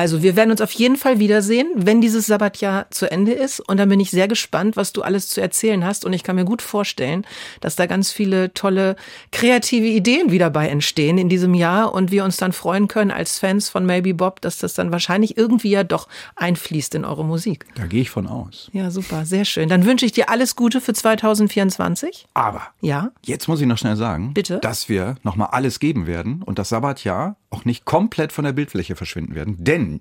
Also 0.00 0.22
wir 0.22 0.34
werden 0.34 0.50
uns 0.50 0.62
auf 0.62 0.70
jeden 0.70 0.96
Fall 0.96 1.18
wiedersehen, 1.18 1.68
wenn 1.74 2.00
dieses 2.00 2.24
Sabbatjahr 2.24 2.90
zu 2.90 3.10
Ende 3.10 3.32
ist. 3.32 3.60
Und 3.60 3.76
dann 3.76 3.90
bin 3.90 4.00
ich 4.00 4.10
sehr 4.10 4.28
gespannt, 4.28 4.78
was 4.78 4.94
du 4.94 5.02
alles 5.02 5.28
zu 5.28 5.42
erzählen 5.42 5.84
hast. 5.84 6.06
Und 6.06 6.14
ich 6.14 6.22
kann 6.22 6.36
mir 6.36 6.46
gut 6.46 6.62
vorstellen, 6.62 7.26
dass 7.60 7.76
da 7.76 7.84
ganz 7.84 8.10
viele 8.10 8.54
tolle 8.54 8.96
kreative 9.30 9.84
Ideen 9.84 10.30
wieder 10.30 10.48
bei 10.48 10.68
entstehen 10.68 11.18
in 11.18 11.28
diesem 11.28 11.52
Jahr. 11.52 11.92
Und 11.92 12.10
wir 12.10 12.24
uns 12.24 12.38
dann 12.38 12.52
freuen 12.52 12.88
können 12.88 13.10
als 13.10 13.38
Fans 13.38 13.68
von 13.68 13.84
Maybe 13.84 14.14
Bob, 14.14 14.40
dass 14.40 14.56
das 14.56 14.72
dann 14.72 14.90
wahrscheinlich 14.90 15.36
irgendwie 15.36 15.68
ja 15.68 15.84
doch 15.84 16.08
einfließt 16.34 16.94
in 16.94 17.04
eure 17.04 17.26
Musik. 17.26 17.66
Da 17.74 17.84
gehe 17.84 18.00
ich 18.00 18.08
von 18.08 18.26
aus. 18.26 18.70
Ja, 18.72 18.90
super, 18.90 19.26
sehr 19.26 19.44
schön. 19.44 19.68
Dann 19.68 19.84
wünsche 19.84 20.06
ich 20.06 20.12
dir 20.12 20.30
alles 20.30 20.56
Gute 20.56 20.80
für 20.80 20.94
2024. 20.94 22.26
Aber 22.32 22.62
Ja. 22.80 23.10
Jetzt 23.26 23.48
muss 23.48 23.60
ich 23.60 23.66
noch 23.66 23.76
schnell 23.76 23.96
sagen, 23.96 24.32
Bitte? 24.32 24.60
dass 24.60 24.88
wir 24.88 25.16
noch 25.24 25.36
mal 25.36 25.48
alles 25.48 25.78
geben 25.78 26.06
werden 26.06 26.42
und 26.42 26.58
das 26.58 26.70
Sabbatjahr 26.70 27.36
auch 27.50 27.64
nicht 27.64 27.84
komplett 27.84 28.32
von 28.32 28.44
der 28.44 28.52
Bildfläche 28.52 28.96
verschwinden 28.96 29.34
werden. 29.34 29.56
Denn 29.58 30.00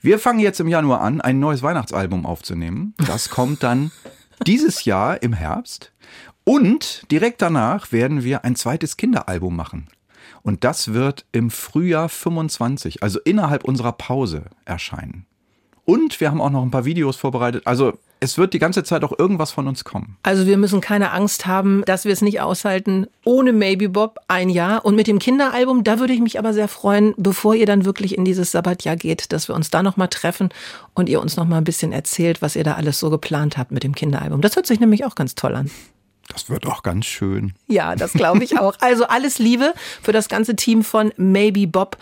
wir 0.00 0.18
fangen 0.18 0.38
jetzt 0.38 0.60
im 0.60 0.68
Januar 0.68 1.00
an, 1.00 1.20
ein 1.20 1.40
neues 1.40 1.62
Weihnachtsalbum 1.62 2.26
aufzunehmen. 2.26 2.94
Das 3.06 3.30
kommt 3.30 3.62
dann 3.62 3.90
dieses 4.46 4.84
Jahr 4.84 5.22
im 5.22 5.32
Herbst. 5.32 5.92
Und 6.44 7.10
direkt 7.10 7.42
danach 7.42 7.90
werden 7.90 8.22
wir 8.22 8.44
ein 8.44 8.54
zweites 8.54 8.96
Kinderalbum 8.96 9.56
machen. 9.56 9.88
Und 10.42 10.62
das 10.62 10.92
wird 10.92 11.26
im 11.32 11.50
Frühjahr 11.50 12.08
25, 12.08 13.02
also 13.02 13.18
innerhalb 13.24 13.64
unserer 13.64 13.92
Pause, 13.92 14.44
erscheinen. 14.64 15.26
Und 15.86 16.20
wir 16.20 16.30
haben 16.30 16.40
auch 16.40 16.50
noch 16.50 16.62
ein 16.62 16.72
paar 16.72 16.84
Videos 16.84 17.16
vorbereitet. 17.16 17.62
Also 17.64 17.92
es 18.18 18.38
wird 18.38 18.54
die 18.54 18.58
ganze 18.58 18.82
Zeit 18.82 19.04
auch 19.04 19.16
irgendwas 19.16 19.52
von 19.52 19.68
uns 19.68 19.84
kommen. 19.84 20.16
Also 20.24 20.46
wir 20.46 20.56
müssen 20.56 20.80
keine 20.80 21.12
Angst 21.12 21.46
haben, 21.46 21.84
dass 21.86 22.04
wir 22.04 22.12
es 22.12 22.22
nicht 22.22 22.40
aushalten 22.40 23.06
ohne 23.24 23.52
Maybe 23.52 23.88
Bob 23.88 24.18
ein 24.26 24.48
Jahr. 24.50 24.84
Und 24.84 24.96
mit 24.96 25.06
dem 25.06 25.20
Kinderalbum, 25.20 25.84
da 25.84 26.00
würde 26.00 26.12
ich 26.12 26.20
mich 26.20 26.40
aber 26.40 26.52
sehr 26.52 26.66
freuen, 26.66 27.14
bevor 27.16 27.54
ihr 27.54 27.66
dann 27.66 27.84
wirklich 27.84 28.18
in 28.18 28.24
dieses 28.24 28.50
Sabbatjahr 28.50 28.96
geht, 28.96 29.32
dass 29.32 29.46
wir 29.46 29.54
uns 29.54 29.70
da 29.70 29.84
nochmal 29.84 30.08
treffen 30.08 30.48
und 30.94 31.08
ihr 31.08 31.20
uns 31.20 31.36
nochmal 31.36 31.58
ein 31.58 31.64
bisschen 31.64 31.92
erzählt, 31.92 32.42
was 32.42 32.56
ihr 32.56 32.64
da 32.64 32.74
alles 32.74 32.98
so 32.98 33.08
geplant 33.08 33.56
habt 33.56 33.70
mit 33.70 33.84
dem 33.84 33.94
Kinderalbum. 33.94 34.40
Das 34.40 34.56
hört 34.56 34.66
sich 34.66 34.80
nämlich 34.80 35.04
auch 35.04 35.14
ganz 35.14 35.36
toll 35.36 35.54
an. 35.54 35.70
Das 36.28 36.50
wird 36.50 36.66
auch 36.66 36.82
ganz 36.82 37.06
schön. 37.06 37.54
Ja, 37.68 37.94
das 37.94 38.12
glaube 38.12 38.44
ich 38.44 38.58
auch. 38.58 38.74
Also 38.80 39.06
alles 39.06 39.38
Liebe 39.38 39.74
für 40.02 40.12
das 40.12 40.28
ganze 40.28 40.56
Team 40.56 40.82
von 40.82 41.12
Maybe 41.16 41.66
Bob. 41.66 41.96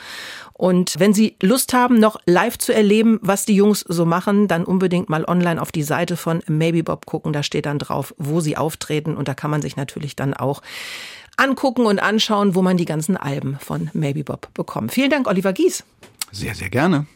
Und 0.54 0.98
wenn 0.98 1.12
Sie 1.12 1.36
Lust 1.42 1.72
haben, 1.74 1.98
noch 1.98 2.20
live 2.26 2.56
zu 2.58 2.72
erleben, 2.72 3.18
was 3.22 3.44
die 3.44 3.56
Jungs 3.56 3.80
so 3.80 4.06
machen, 4.06 4.46
dann 4.46 4.64
unbedingt 4.64 5.08
mal 5.08 5.24
online 5.24 5.60
auf 5.60 5.72
die 5.72 5.82
Seite 5.82 6.16
von 6.16 6.42
Maybe 6.46 6.84
Bob 6.84 7.06
gucken. 7.06 7.32
Da 7.32 7.42
steht 7.42 7.66
dann 7.66 7.78
drauf, 7.78 8.14
wo 8.18 8.40
sie 8.40 8.56
auftreten. 8.56 9.16
Und 9.16 9.26
da 9.26 9.34
kann 9.34 9.50
man 9.50 9.62
sich 9.62 9.76
natürlich 9.76 10.14
dann 10.14 10.32
auch 10.32 10.62
angucken 11.36 11.86
und 11.86 11.98
anschauen, 11.98 12.54
wo 12.54 12.62
man 12.62 12.76
die 12.76 12.84
ganzen 12.84 13.16
Alben 13.16 13.58
von 13.58 13.90
Maybe 13.92 14.22
Bob 14.22 14.48
bekommt. 14.54 14.92
Vielen 14.92 15.10
Dank, 15.10 15.26
Oliver 15.26 15.52
Gies. 15.52 15.84
Sehr, 16.30 16.54
sehr 16.54 16.70
gerne. 16.70 17.06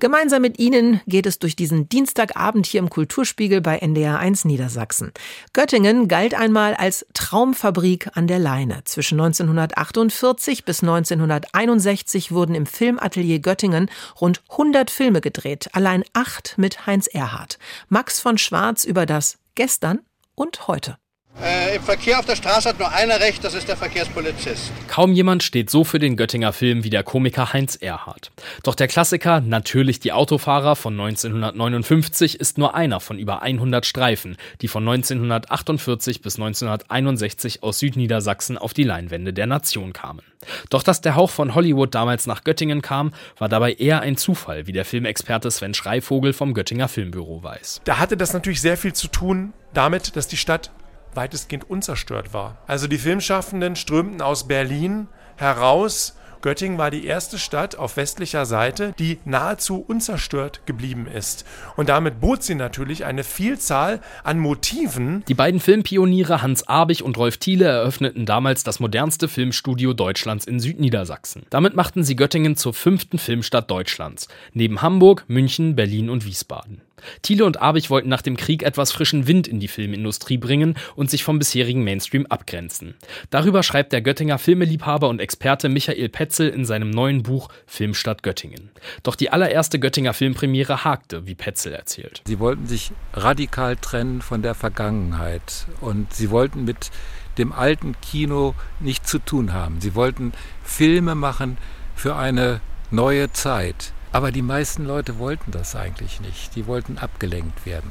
Gemeinsam 0.00 0.42
mit 0.42 0.58
Ihnen 0.58 1.00
geht 1.06 1.24
es 1.24 1.38
durch 1.38 1.56
diesen 1.56 1.88
Dienstagabend 1.88 2.66
hier 2.66 2.80
im 2.80 2.90
Kulturspiegel 2.90 3.60
bei 3.60 3.78
NDR 3.78 4.18
1 4.18 4.44
Niedersachsen. 4.44 5.12
Göttingen 5.52 6.08
galt 6.08 6.34
einmal 6.34 6.74
als 6.74 7.06
Traumfabrik 7.14 8.10
an 8.14 8.26
der 8.26 8.38
Leine. 8.38 8.82
Zwischen 8.84 9.18
1948 9.20 10.64
bis 10.64 10.82
1961 10.82 12.32
wurden 12.32 12.54
im 12.54 12.66
Filmatelier 12.66 13.38
Göttingen 13.38 13.88
rund 14.20 14.42
100 14.50 14.90
Filme 14.90 15.20
gedreht, 15.20 15.70
allein 15.72 16.04
acht 16.12 16.54
mit 16.58 16.86
Heinz 16.86 17.06
Erhardt. 17.06 17.58
Max 17.88 18.20
von 18.20 18.36
Schwarz 18.36 18.84
über 18.84 19.06
das 19.06 19.38
Gestern 19.54 20.00
und 20.34 20.66
heute. 20.66 20.98
Äh, 21.42 21.76
Im 21.76 21.82
Verkehr 21.82 22.20
auf 22.20 22.26
der 22.26 22.36
Straße 22.36 22.68
hat 22.68 22.78
nur 22.78 22.92
einer 22.92 23.18
recht, 23.18 23.42
das 23.42 23.54
ist 23.54 23.68
der 23.68 23.76
Verkehrspolizist. 23.76 24.70
Kaum 24.86 25.12
jemand 25.12 25.42
steht 25.42 25.68
so 25.68 25.82
für 25.82 25.98
den 25.98 26.16
Göttinger 26.16 26.52
Film 26.52 26.84
wie 26.84 26.90
der 26.90 27.02
Komiker 27.02 27.52
Heinz 27.52 27.74
Erhardt. 27.74 28.30
Doch 28.62 28.74
der 28.74 28.86
Klassiker 28.86 29.40
Natürlich 29.40 29.98
die 29.98 30.12
Autofahrer 30.12 30.76
von 30.76 30.92
1959 30.92 32.38
ist 32.38 32.56
nur 32.56 32.74
einer 32.74 33.00
von 33.00 33.18
über 33.18 33.42
100 33.42 33.84
Streifen, 33.84 34.36
die 34.60 34.68
von 34.68 34.86
1948 34.86 36.22
bis 36.22 36.36
1961 36.36 37.62
aus 37.62 37.80
Südniedersachsen 37.80 38.56
auf 38.56 38.72
die 38.72 38.84
Leinwände 38.84 39.32
der 39.32 39.46
Nation 39.46 39.92
kamen. 39.92 40.22
Doch 40.70 40.82
dass 40.82 41.00
der 41.00 41.16
Hauch 41.16 41.30
von 41.30 41.54
Hollywood 41.54 41.94
damals 41.94 42.26
nach 42.26 42.44
Göttingen 42.44 42.80
kam, 42.80 43.12
war 43.38 43.48
dabei 43.48 43.72
eher 43.72 44.00
ein 44.00 44.16
Zufall, 44.16 44.66
wie 44.66 44.72
der 44.72 44.84
Filmexperte 44.84 45.50
Sven 45.50 45.74
Schreivogel 45.74 46.32
vom 46.32 46.54
Göttinger 46.54 46.88
Filmbüro 46.88 47.42
weiß. 47.42 47.80
Da 47.84 47.98
hatte 47.98 48.16
das 48.16 48.32
natürlich 48.32 48.60
sehr 48.60 48.76
viel 48.76 48.92
zu 48.92 49.08
tun 49.08 49.52
damit, 49.72 50.16
dass 50.16 50.28
die 50.28 50.36
Stadt 50.36 50.70
weitestgehend 51.16 51.68
unzerstört 51.68 52.34
war. 52.34 52.58
Also 52.66 52.86
die 52.86 52.98
Filmschaffenden 52.98 53.76
strömten 53.76 54.22
aus 54.22 54.46
Berlin 54.48 55.08
heraus. 55.36 56.16
Göttingen 56.44 56.76
war 56.76 56.90
die 56.90 57.06
erste 57.06 57.38
Stadt 57.38 57.76
auf 57.76 57.96
westlicher 57.96 58.44
Seite, 58.44 58.94
die 58.98 59.18
nahezu 59.24 59.78
unzerstört 59.78 60.66
geblieben 60.66 61.06
ist. 61.06 61.46
Und 61.76 61.88
damit 61.88 62.20
bot 62.20 62.42
sie 62.42 62.54
natürlich 62.54 63.06
eine 63.06 63.24
Vielzahl 63.24 64.02
an 64.24 64.38
Motiven. 64.38 65.24
Die 65.26 65.32
beiden 65.32 65.58
Filmpioniere 65.58 66.42
Hans 66.42 66.68
Abich 66.68 67.02
und 67.02 67.16
Rolf 67.16 67.38
Thiele 67.38 67.64
eröffneten 67.64 68.26
damals 68.26 68.62
das 68.62 68.78
modernste 68.78 69.26
Filmstudio 69.26 69.94
Deutschlands 69.94 70.44
in 70.44 70.60
Südniedersachsen. 70.60 71.46
Damit 71.48 71.76
machten 71.76 72.04
sie 72.04 72.14
Göttingen 72.14 72.56
zur 72.56 72.74
fünften 72.74 73.16
Filmstadt 73.16 73.70
Deutschlands, 73.70 74.28
neben 74.52 74.82
Hamburg, 74.82 75.24
München, 75.28 75.76
Berlin 75.76 76.10
und 76.10 76.26
Wiesbaden. 76.26 76.82
Thiele 77.22 77.44
und 77.44 77.60
Abich 77.60 77.90
wollten 77.90 78.08
nach 78.08 78.22
dem 78.22 78.36
Krieg 78.36 78.62
etwas 78.62 78.92
frischen 78.92 79.26
Wind 79.26 79.46
in 79.46 79.60
die 79.60 79.68
Filmindustrie 79.68 80.38
bringen 80.38 80.76
und 80.96 81.10
sich 81.10 81.24
vom 81.24 81.38
bisherigen 81.38 81.84
Mainstream 81.84 82.26
abgrenzen. 82.26 82.94
Darüber 83.30 83.62
schreibt 83.62 83.92
der 83.92 84.02
Göttinger 84.02 84.38
Filmeliebhaber 84.38 85.08
und 85.08 85.20
Experte 85.20 85.68
Michael 85.68 86.08
Petzel 86.08 86.48
in 86.48 86.64
seinem 86.64 86.90
neuen 86.90 87.22
Buch 87.22 87.48
Filmstadt 87.66 88.22
Göttingen. 88.22 88.70
Doch 89.02 89.14
die 89.14 89.30
allererste 89.30 89.78
Göttinger 89.78 90.14
Filmpremiere 90.14 90.84
hakte, 90.84 91.26
wie 91.26 91.34
Petzel 91.34 91.72
erzählt. 91.72 92.22
Sie 92.26 92.38
wollten 92.38 92.66
sich 92.66 92.92
radikal 93.12 93.76
trennen 93.76 94.22
von 94.22 94.42
der 94.42 94.54
Vergangenheit 94.54 95.66
und 95.80 96.12
sie 96.12 96.30
wollten 96.30 96.64
mit 96.64 96.90
dem 97.38 97.52
alten 97.52 97.96
Kino 98.00 98.54
nichts 98.80 99.10
zu 99.10 99.18
tun 99.18 99.52
haben. 99.52 99.80
Sie 99.80 99.94
wollten 99.94 100.32
Filme 100.62 101.14
machen 101.14 101.58
für 101.94 102.16
eine 102.16 102.60
neue 102.90 103.32
Zeit. 103.32 103.93
Aber 104.14 104.30
die 104.30 104.42
meisten 104.42 104.84
Leute 104.84 105.18
wollten 105.18 105.50
das 105.50 105.74
eigentlich 105.74 106.20
nicht. 106.20 106.54
Die 106.54 106.68
wollten 106.68 106.98
abgelenkt 106.98 107.66
werden. 107.66 107.90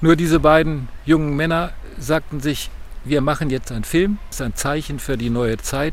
Nur 0.00 0.16
diese 0.16 0.40
beiden 0.40 0.88
jungen 1.04 1.36
Männer 1.36 1.74
sagten 1.98 2.40
sich, 2.40 2.70
wir 3.04 3.20
machen 3.20 3.50
jetzt 3.50 3.70
einen 3.70 3.84
Film, 3.84 4.18
das 4.30 4.40
ist 4.40 4.46
ein 4.46 4.54
Zeichen 4.54 4.98
für 4.98 5.18
die 5.18 5.28
neue 5.28 5.58
Zeit, 5.58 5.92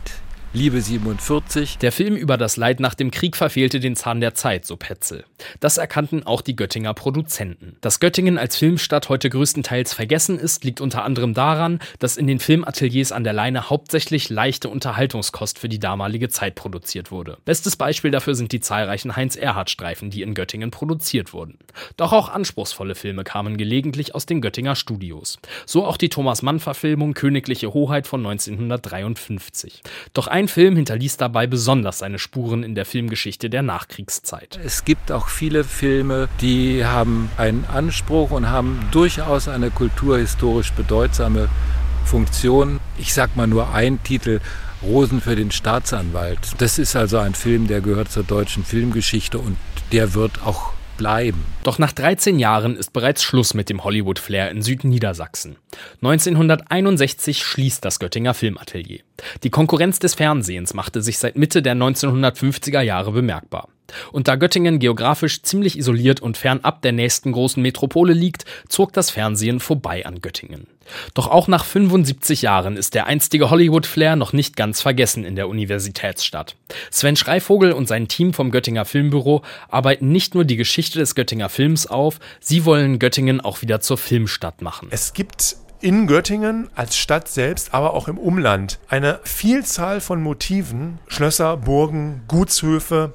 Liebe 0.54 0.82
47. 0.82 1.78
Der 1.78 1.94
Film 1.94 2.18
über 2.18 2.36
das 2.36 2.58
Leid 2.58 2.82
nach 2.82 2.94
dem 2.94 3.10
Krieg 3.10 3.38
verfehlte 3.38 3.80
den 3.80 3.96
Zahn 3.96 4.20
der 4.20 4.34
Zeit, 4.34 4.66
so 4.66 4.76
Petzel. 4.76 5.24
Das 5.62 5.78
erkannten 5.78 6.24
auch 6.28 6.42
die 6.42 6.58
Göttinger 6.58 6.94
Produzenten. 6.94 7.78
Dass 7.80 8.02
Göttingen 8.02 8.38
als 8.38 8.58
Filmstadt 8.58 9.08
heute 9.08 9.30
größtenteils 9.30 9.94
vergessen 9.94 10.38
ist, 10.38 10.66
liegt 10.66 10.82
unter 10.82 11.06
anderem 11.06 11.34
daran, 11.34 11.80
dass 12.00 12.18
in 12.18 12.28
den 12.28 12.40
Filmateliers 12.40 13.14
an 13.14 13.24
der 13.24 13.32
Leine 13.32 13.70
hauptsächlich 13.70 14.30
leichte 14.30 14.68
Unterhaltungskost 14.68 15.58
für 15.58 15.70
die 15.70 15.80
damalige 15.80 16.28
Zeit 16.28 16.56
produziert 16.56 17.12
wurde. 17.12 17.38
Bestes 17.46 17.78
Beispiel 17.78 18.12
dafür 18.12 18.36
sind 18.36 18.52
die 18.52 18.60
zahlreichen 18.60 19.16
Heinz-Erhardt-Streifen, 19.16 20.10
die 20.10 20.22
in 20.22 20.34
Göttingen 20.34 20.70
produziert 20.70 21.32
wurden. 21.32 21.60
Doch 21.96 22.12
auch 22.12 22.28
anspruchsvolle 22.28 22.96
Filme 22.96 23.24
kamen 23.24 23.56
gelegentlich 23.56 24.16
aus 24.16 24.26
den 24.26 24.42
Göttinger 24.42 24.76
Studios. 24.76 25.40
So 25.66 25.86
auch 25.86 25.96
die 25.96 26.10
Thomas 26.10 26.42
Mann-Verfilmung 26.42 27.14
Königliche 27.14 27.74
Hoheit 27.74 28.06
von 28.06 28.20
1953. 28.26 29.82
Doch 30.12 30.28
ein 30.28 30.41
Film 30.48 30.76
hinterließ 30.76 31.18
dabei 31.18 31.48
besonders 31.48 32.00
seine 32.00 32.20
Spuren 32.20 32.64
in 32.64 32.76
der 32.76 32.86
Filmgeschichte 32.86 33.50
der 33.50 33.62
Nachkriegszeit. 33.62 34.60
Es 34.64 34.86
gibt 34.86 35.12
auch 35.12 35.28
viele 35.28 35.64
Filme, 35.64 36.30
die 36.42 36.86
haben 36.86 37.30
einen 37.38 37.66
Anspruch 37.66 38.32
und 38.32 38.50
haben 38.50 38.80
durchaus 38.92 39.48
eine 39.48 39.72
kulturhistorisch 39.72 40.72
bedeutsame 40.74 41.50
Funktion. 42.06 42.80
Ich 42.98 43.14
sag 43.14 43.36
mal 43.36 43.48
nur 43.48 43.74
ein 43.74 44.02
Titel. 44.04 44.40
Rosen 44.84 45.22
für 45.22 45.36
den 45.36 45.52
Staatsanwalt. 45.52 46.40
Das 46.58 46.80
ist 46.80 46.96
also 46.96 47.20
ein 47.20 47.36
Film, 47.36 47.68
der 47.68 47.82
gehört 47.82 48.12
zur 48.12 48.24
deutschen 48.24 48.66
Filmgeschichte 48.66 49.38
und 49.38 49.58
der 49.92 50.16
wird 50.16 50.42
auch 50.44 50.74
bleiben. 50.98 51.44
Doch 51.64 51.80
nach 51.80 51.92
13 51.92 52.40
Jahren 52.40 52.76
ist 52.76 52.94
bereits 52.94 53.24
Schluss 53.24 53.54
mit 53.54 53.70
dem 53.70 53.84
Hollywood-Flair 53.84 54.52
in 54.52 54.62
Südniedersachsen. 54.62 55.58
1961 56.02 57.44
schließt 57.44 57.84
das 57.84 58.00
Göttinger 58.00 58.34
Filmatelier. 58.34 59.02
Die 59.44 59.50
Konkurrenz 59.50 60.00
des 60.00 60.16
Fernsehens 60.16 60.74
machte 60.74 61.02
sich 61.02 61.18
seit 61.18 61.38
Mitte 61.38 61.62
der 61.62 61.76
1950er 61.76 62.82
Jahre 62.82 63.12
bemerkbar. 63.12 63.68
Und 64.12 64.28
da 64.28 64.36
Göttingen 64.36 64.80
geografisch 64.80 65.44
ziemlich 65.44 65.78
isoliert 65.78 66.22
und 66.22 66.38
fernab 66.38 66.82
der 66.82 66.94
nächsten 66.94 67.32
großen 67.32 67.62
Metropole 67.62 68.14
liegt, 68.14 68.46
zog 68.68 68.94
das 68.94 69.10
Fernsehen 69.10 69.60
vorbei 69.60 70.06
an 70.06 70.22
Göttingen. 70.22 70.68
Doch 71.14 71.28
auch 71.28 71.48
nach 71.48 71.66
75 71.66 72.42
Jahren 72.42 72.78
ist 72.78 72.94
der 72.94 73.08
einstige 73.08 73.50
Hollywood-Flair 73.50 74.16
noch 74.16 74.34
nicht 74.34 74.56
ganz 74.56 74.82
vergessen 74.82 75.24
in 75.24 75.36
der 75.36 75.48
Universitätsstadt. 75.48 76.56
Sven 76.90 77.16
Schreivogel 77.16 77.72
und 77.72 77.88
sein 77.88 78.08
Team 78.08 78.34
vom 78.34 78.52
Göttinger 78.52 78.86
Filmbüro 78.86 79.42
arbeiten 79.70 80.12
nicht 80.12 80.36
nur 80.36 80.46
die 80.46 80.58
Geschichte 80.58 81.00
des 81.00 81.16
Göttinger 81.16 81.50
Films 81.50 81.88
auf, 81.88 82.20
sie 82.40 82.66
wollen 82.66 83.00
Göttingen 83.00 83.42
auch 83.42 83.62
wieder 83.62 83.82
zur 83.82 83.98
Filmstadt 83.98 84.62
machen. 84.62 84.88
Es 84.92 85.14
gibt 85.14 85.56
in 85.82 86.06
Göttingen 86.06 86.70
als 86.76 86.96
Stadt 86.96 87.28
selbst, 87.28 87.74
aber 87.74 87.94
auch 87.94 88.08
im 88.08 88.18
Umland 88.18 88.80
eine 88.88 89.20
Vielzahl 89.24 90.00
von 90.00 90.22
Motiven, 90.22 91.00
Schlösser, 91.08 91.58
Burgen, 91.58 92.22
Gutshöfe, 92.28 93.14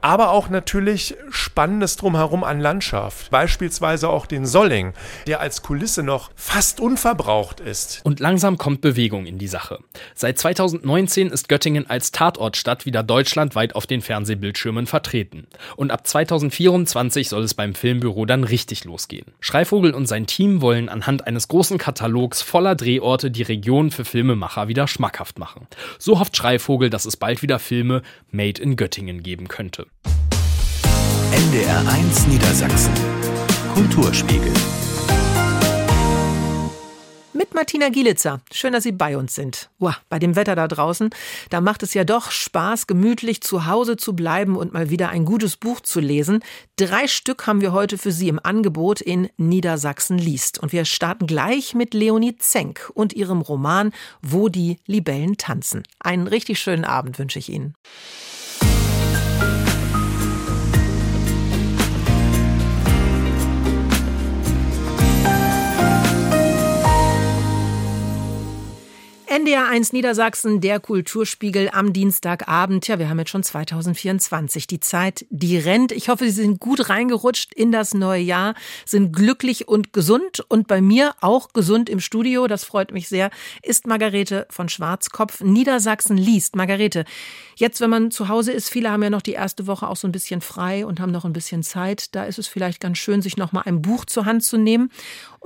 aber 0.00 0.30
auch 0.30 0.48
natürlich 0.48 1.14
Spannendes 1.30 1.96
drumherum 1.96 2.44
an 2.44 2.60
Landschaft. 2.60 3.30
Beispielsweise 3.30 4.08
auch 4.08 4.26
den 4.26 4.46
Solling, 4.46 4.92
der 5.26 5.40
als 5.40 5.62
Kulisse 5.62 6.02
noch 6.02 6.30
fast 6.34 6.80
unverbraucht 6.80 7.60
ist. 7.60 8.00
Und 8.04 8.20
langsam 8.20 8.58
kommt 8.58 8.80
Bewegung 8.80 9.26
in 9.26 9.38
die 9.38 9.48
Sache. 9.48 9.80
Seit 10.14 10.38
2019 10.38 11.28
ist 11.28 11.48
Göttingen 11.48 11.88
als 11.88 12.12
Tatortstadt 12.12 12.86
wieder 12.86 13.02
deutschlandweit 13.02 13.74
auf 13.74 13.86
den 13.86 14.00
Fernsehbildschirmen 14.00 14.86
vertreten. 14.86 15.46
Und 15.76 15.90
ab 15.90 16.06
2024 16.06 17.28
soll 17.28 17.42
es 17.42 17.54
beim 17.54 17.74
Filmbüro 17.74 18.26
dann 18.26 18.44
richtig 18.44 18.84
losgehen. 18.84 19.26
Schreivogel 19.40 19.94
und 19.94 20.06
sein 20.06 20.26
Team 20.26 20.60
wollen 20.60 20.88
anhand 20.88 21.26
eines 21.26 21.48
großen 21.48 21.78
Katalogs 21.78 22.42
voller 22.42 22.74
Drehorte 22.74 23.30
die 23.30 23.42
Region 23.42 23.90
für 23.90 24.04
Filmemacher 24.04 24.68
wieder 24.68 24.88
schmackhaft 24.88 25.38
machen. 25.38 25.66
So 25.98 26.18
hofft 26.18 26.36
Schreivogel, 26.36 26.90
dass 26.90 27.04
es 27.04 27.16
bald 27.16 27.42
wieder 27.42 27.58
Filme 27.58 28.02
Made 28.30 28.60
in 28.60 28.76
Göttingen 28.76 29.22
geben 29.22 29.48
könnte 29.48 29.65
könnte. 29.66 29.86
NDR 31.32 31.88
1 31.88 32.26
Niedersachsen 32.28 32.92
Kulturspiegel 33.74 34.52
mit 37.32 37.52
Martina 37.52 37.90
Gielitzer. 37.90 38.40
Schön, 38.50 38.72
dass 38.72 38.84
Sie 38.84 38.92
bei 38.92 39.18
uns 39.18 39.34
sind. 39.34 39.68
Uah, 39.78 39.96
bei 40.08 40.18
dem 40.18 40.36
Wetter 40.36 40.54
da 40.56 40.68
draußen, 40.68 41.10
da 41.50 41.60
macht 41.60 41.82
es 41.82 41.92
ja 41.92 42.04
doch 42.04 42.30
Spaß, 42.30 42.86
gemütlich 42.86 43.42
zu 43.42 43.66
Hause 43.66 43.98
zu 43.98 44.14
bleiben 44.14 44.56
und 44.56 44.72
mal 44.72 44.88
wieder 44.88 45.10
ein 45.10 45.26
gutes 45.26 45.56
Buch 45.56 45.80
zu 45.80 46.00
lesen. 46.00 46.40
Drei 46.76 47.06
Stück 47.06 47.46
haben 47.46 47.60
wir 47.60 47.72
heute 47.72 47.98
für 47.98 48.12
Sie 48.12 48.28
im 48.28 48.40
Angebot 48.42 49.02
in 49.02 49.28
Niedersachsen 49.36 50.16
liest. 50.16 50.58
Und 50.58 50.72
wir 50.72 50.86
starten 50.86 51.26
gleich 51.26 51.74
mit 51.74 51.92
Leonie 51.92 52.36
Zenk 52.38 52.90
und 52.94 53.12
ihrem 53.12 53.42
Roman 53.42 53.92
Wo 54.22 54.48
die 54.48 54.78
Libellen 54.86 55.36
tanzen. 55.36 55.82
Einen 56.00 56.28
richtig 56.28 56.58
schönen 56.58 56.84
Abend 56.84 57.18
wünsche 57.18 57.38
ich 57.38 57.50
Ihnen. 57.50 57.74
NDR1 69.36 69.90
Niedersachsen, 69.92 70.62
der 70.62 70.80
Kulturspiegel 70.80 71.68
am 71.70 71.92
Dienstagabend. 71.92 72.88
Ja, 72.88 72.98
wir 72.98 73.10
haben 73.10 73.18
jetzt 73.18 73.28
schon 73.28 73.42
2024. 73.42 74.66
Die 74.66 74.80
Zeit, 74.80 75.26
die 75.28 75.58
rennt. 75.58 75.92
Ich 75.92 76.08
hoffe, 76.08 76.24
Sie 76.24 76.30
sind 76.30 76.58
gut 76.58 76.88
reingerutscht 76.88 77.52
in 77.52 77.70
das 77.70 77.92
neue 77.92 78.22
Jahr, 78.22 78.54
sind 78.86 79.12
glücklich 79.12 79.68
und 79.68 79.92
gesund. 79.92 80.42
Und 80.48 80.68
bei 80.68 80.80
mir 80.80 81.14
auch 81.20 81.52
gesund 81.52 81.90
im 81.90 82.00
Studio, 82.00 82.46
das 82.46 82.64
freut 82.64 82.92
mich 82.92 83.08
sehr, 83.08 83.28
ist 83.62 83.86
Margarete 83.86 84.46
von 84.48 84.70
Schwarzkopf. 84.70 85.42
Niedersachsen 85.42 86.16
liest. 86.16 86.56
Margarete, 86.56 87.04
jetzt, 87.56 87.82
wenn 87.82 87.90
man 87.90 88.10
zu 88.10 88.28
Hause 88.28 88.52
ist, 88.52 88.70
viele 88.70 88.90
haben 88.90 89.02
ja 89.02 89.10
noch 89.10 89.20
die 89.20 89.32
erste 89.32 89.66
Woche 89.66 89.86
auch 89.86 89.96
so 89.96 90.08
ein 90.08 90.12
bisschen 90.12 90.40
frei 90.40 90.86
und 90.86 90.98
haben 90.98 91.12
noch 91.12 91.26
ein 91.26 91.34
bisschen 91.34 91.62
Zeit. 91.62 92.14
Da 92.14 92.24
ist 92.24 92.38
es 92.38 92.48
vielleicht 92.48 92.80
ganz 92.80 92.96
schön, 92.96 93.20
sich 93.20 93.36
noch 93.36 93.52
mal 93.52 93.64
ein 93.66 93.82
Buch 93.82 94.06
zur 94.06 94.24
Hand 94.24 94.44
zu 94.44 94.56
nehmen. 94.56 94.90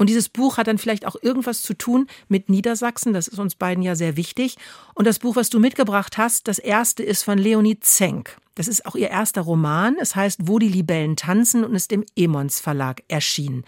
Und 0.00 0.08
dieses 0.08 0.30
Buch 0.30 0.56
hat 0.56 0.66
dann 0.66 0.78
vielleicht 0.78 1.04
auch 1.04 1.16
irgendwas 1.20 1.60
zu 1.60 1.74
tun 1.74 2.06
mit 2.26 2.48
Niedersachsen. 2.48 3.12
Das 3.12 3.28
ist 3.28 3.38
uns 3.38 3.54
beiden 3.54 3.82
ja 3.82 3.94
sehr 3.94 4.16
wichtig. 4.16 4.56
Und 4.94 5.06
das 5.06 5.18
Buch, 5.18 5.36
was 5.36 5.50
du 5.50 5.60
mitgebracht 5.60 6.16
hast, 6.16 6.48
das 6.48 6.58
erste 6.58 7.02
ist 7.02 7.22
von 7.22 7.36
Leonie 7.36 7.80
Zenk. 7.80 8.38
Das 8.54 8.66
ist 8.66 8.86
auch 8.86 8.94
ihr 8.94 9.10
erster 9.10 9.42
Roman. 9.42 9.96
Es 10.00 10.16
heißt 10.16 10.48
Wo 10.48 10.58
die 10.58 10.70
Libellen 10.70 11.16
tanzen 11.16 11.64
und 11.64 11.74
ist 11.74 11.92
im 11.92 12.06
Emons 12.16 12.60
Verlag 12.60 13.02
erschienen. 13.08 13.62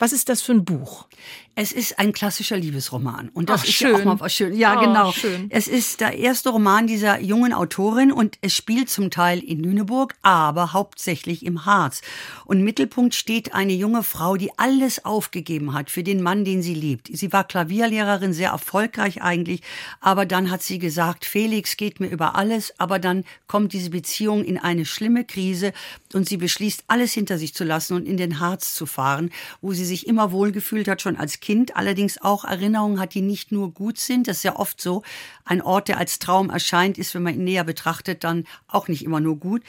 Was 0.00 0.12
ist 0.12 0.28
das 0.28 0.42
für 0.42 0.52
ein 0.52 0.64
Buch? 0.64 1.06
Es 1.54 1.72
ist 1.72 1.98
ein 1.98 2.12
klassischer 2.14 2.56
Liebesroman. 2.56 3.28
Und 3.28 3.50
das 3.50 3.60
Ach, 3.60 3.64
ist 3.66 3.74
schön. 3.74 3.90
ja 3.92 3.96
auch 3.98 4.04
mal 4.04 4.18
was 4.20 4.32
schön. 4.32 4.54
Ja, 4.56 4.78
Oh, 4.78 4.80
genau. 4.80 5.12
schön. 5.12 5.46
Es 5.50 5.68
ist 5.68 6.00
der 6.00 6.16
erste 6.16 6.48
Roman 6.48 6.86
dieser 6.86 7.20
jungen 7.20 7.52
Autorin 7.52 8.10
und 8.12 8.38
es 8.40 8.54
spielt 8.54 8.88
zum 8.88 9.10
Teil 9.10 9.40
in 9.40 9.62
Lüneburg, 9.62 10.14
aber 10.22 10.72
hauptsächlich 10.72 11.44
im 11.44 11.66
Harz. 11.66 12.00
Und 12.46 12.60
im 12.60 12.64
Mittelpunkt 12.64 13.14
steht 13.14 13.52
eine 13.52 13.74
junge 13.74 14.02
Frau, 14.02 14.36
die 14.38 14.50
alles 14.58 15.04
aufgegeben 15.04 15.74
hat 15.74 15.90
für 15.90 16.02
den 16.02 16.22
Mann, 16.22 16.44
den 16.46 16.62
sie 16.62 16.74
liebt. 16.74 17.10
Sie 17.12 17.30
war 17.32 17.44
Klavierlehrerin, 17.44 18.32
sehr 18.32 18.50
erfolgreich 18.50 19.20
eigentlich, 19.20 19.60
aber 20.00 20.24
dann 20.24 20.50
hat 20.50 20.62
sie 20.62 20.78
gesagt, 20.78 21.26
Felix 21.26 21.76
geht 21.76 22.00
mir 22.00 22.08
über 22.08 22.36
alles, 22.36 22.72
aber 22.78 22.98
dann 22.98 23.24
kommt 23.48 23.74
diese 23.74 23.90
Beziehung 23.90 24.44
in 24.44 24.56
eine 24.56 24.86
schlimme 24.86 25.24
Krise 25.26 25.74
und 26.14 26.26
sie 26.26 26.38
beschließt, 26.38 26.84
alles 26.86 27.12
hinter 27.12 27.36
sich 27.36 27.52
zu 27.52 27.64
lassen 27.64 27.94
und 27.94 28.06
in 28.06 28.16
den 28.16 28.40
Harz 28.40 28.72
zu 28.74 28.86
fahren, 28.86 29.30
wo 29.60 29.74
sie 29.74 29.84
sich 29.90 30.06
immer 30.06 30.32
wohlgefühlt 30.32 30.88
hat, 30.88 31.02
schon 31.02 31.16
als 31.16 31.40
Kind, 31.40 31.76
allerdings 31.76 32.20
auch 32.22 32.44
Erinnerungen 32.44 32.98
hat, 32.98 33.14
die 33.14 33.20
nicht 33.20 33.52
nur 33.52 33.72
gut 33.72 33.98
sind. 33.98 34.26
Das 34.26 34.38
ist 34.38 34.42
ja 34.44 34.56
oft 34.56 34.80
so. 34.80 35.02
Ein 35.44 35.60
Ort, 35.60 35.88
der 35.88 35.98
als 35.98 36.18
Traum 36.18 36.48
erscheint, 36.48 36.96
ist, 36.96 37.14
wenn 37.14 37.22
man 37.22 37.34
ihn 37.34 37.44
näher 37.44 37.64
betrachtet, 37.64 38.24
dann 38.24 38.44
auch 38.68 38.88
nicht 38.88 39.04
immer 39.04 39.20
nur 39.20 39.36
gut. 39.36 39.62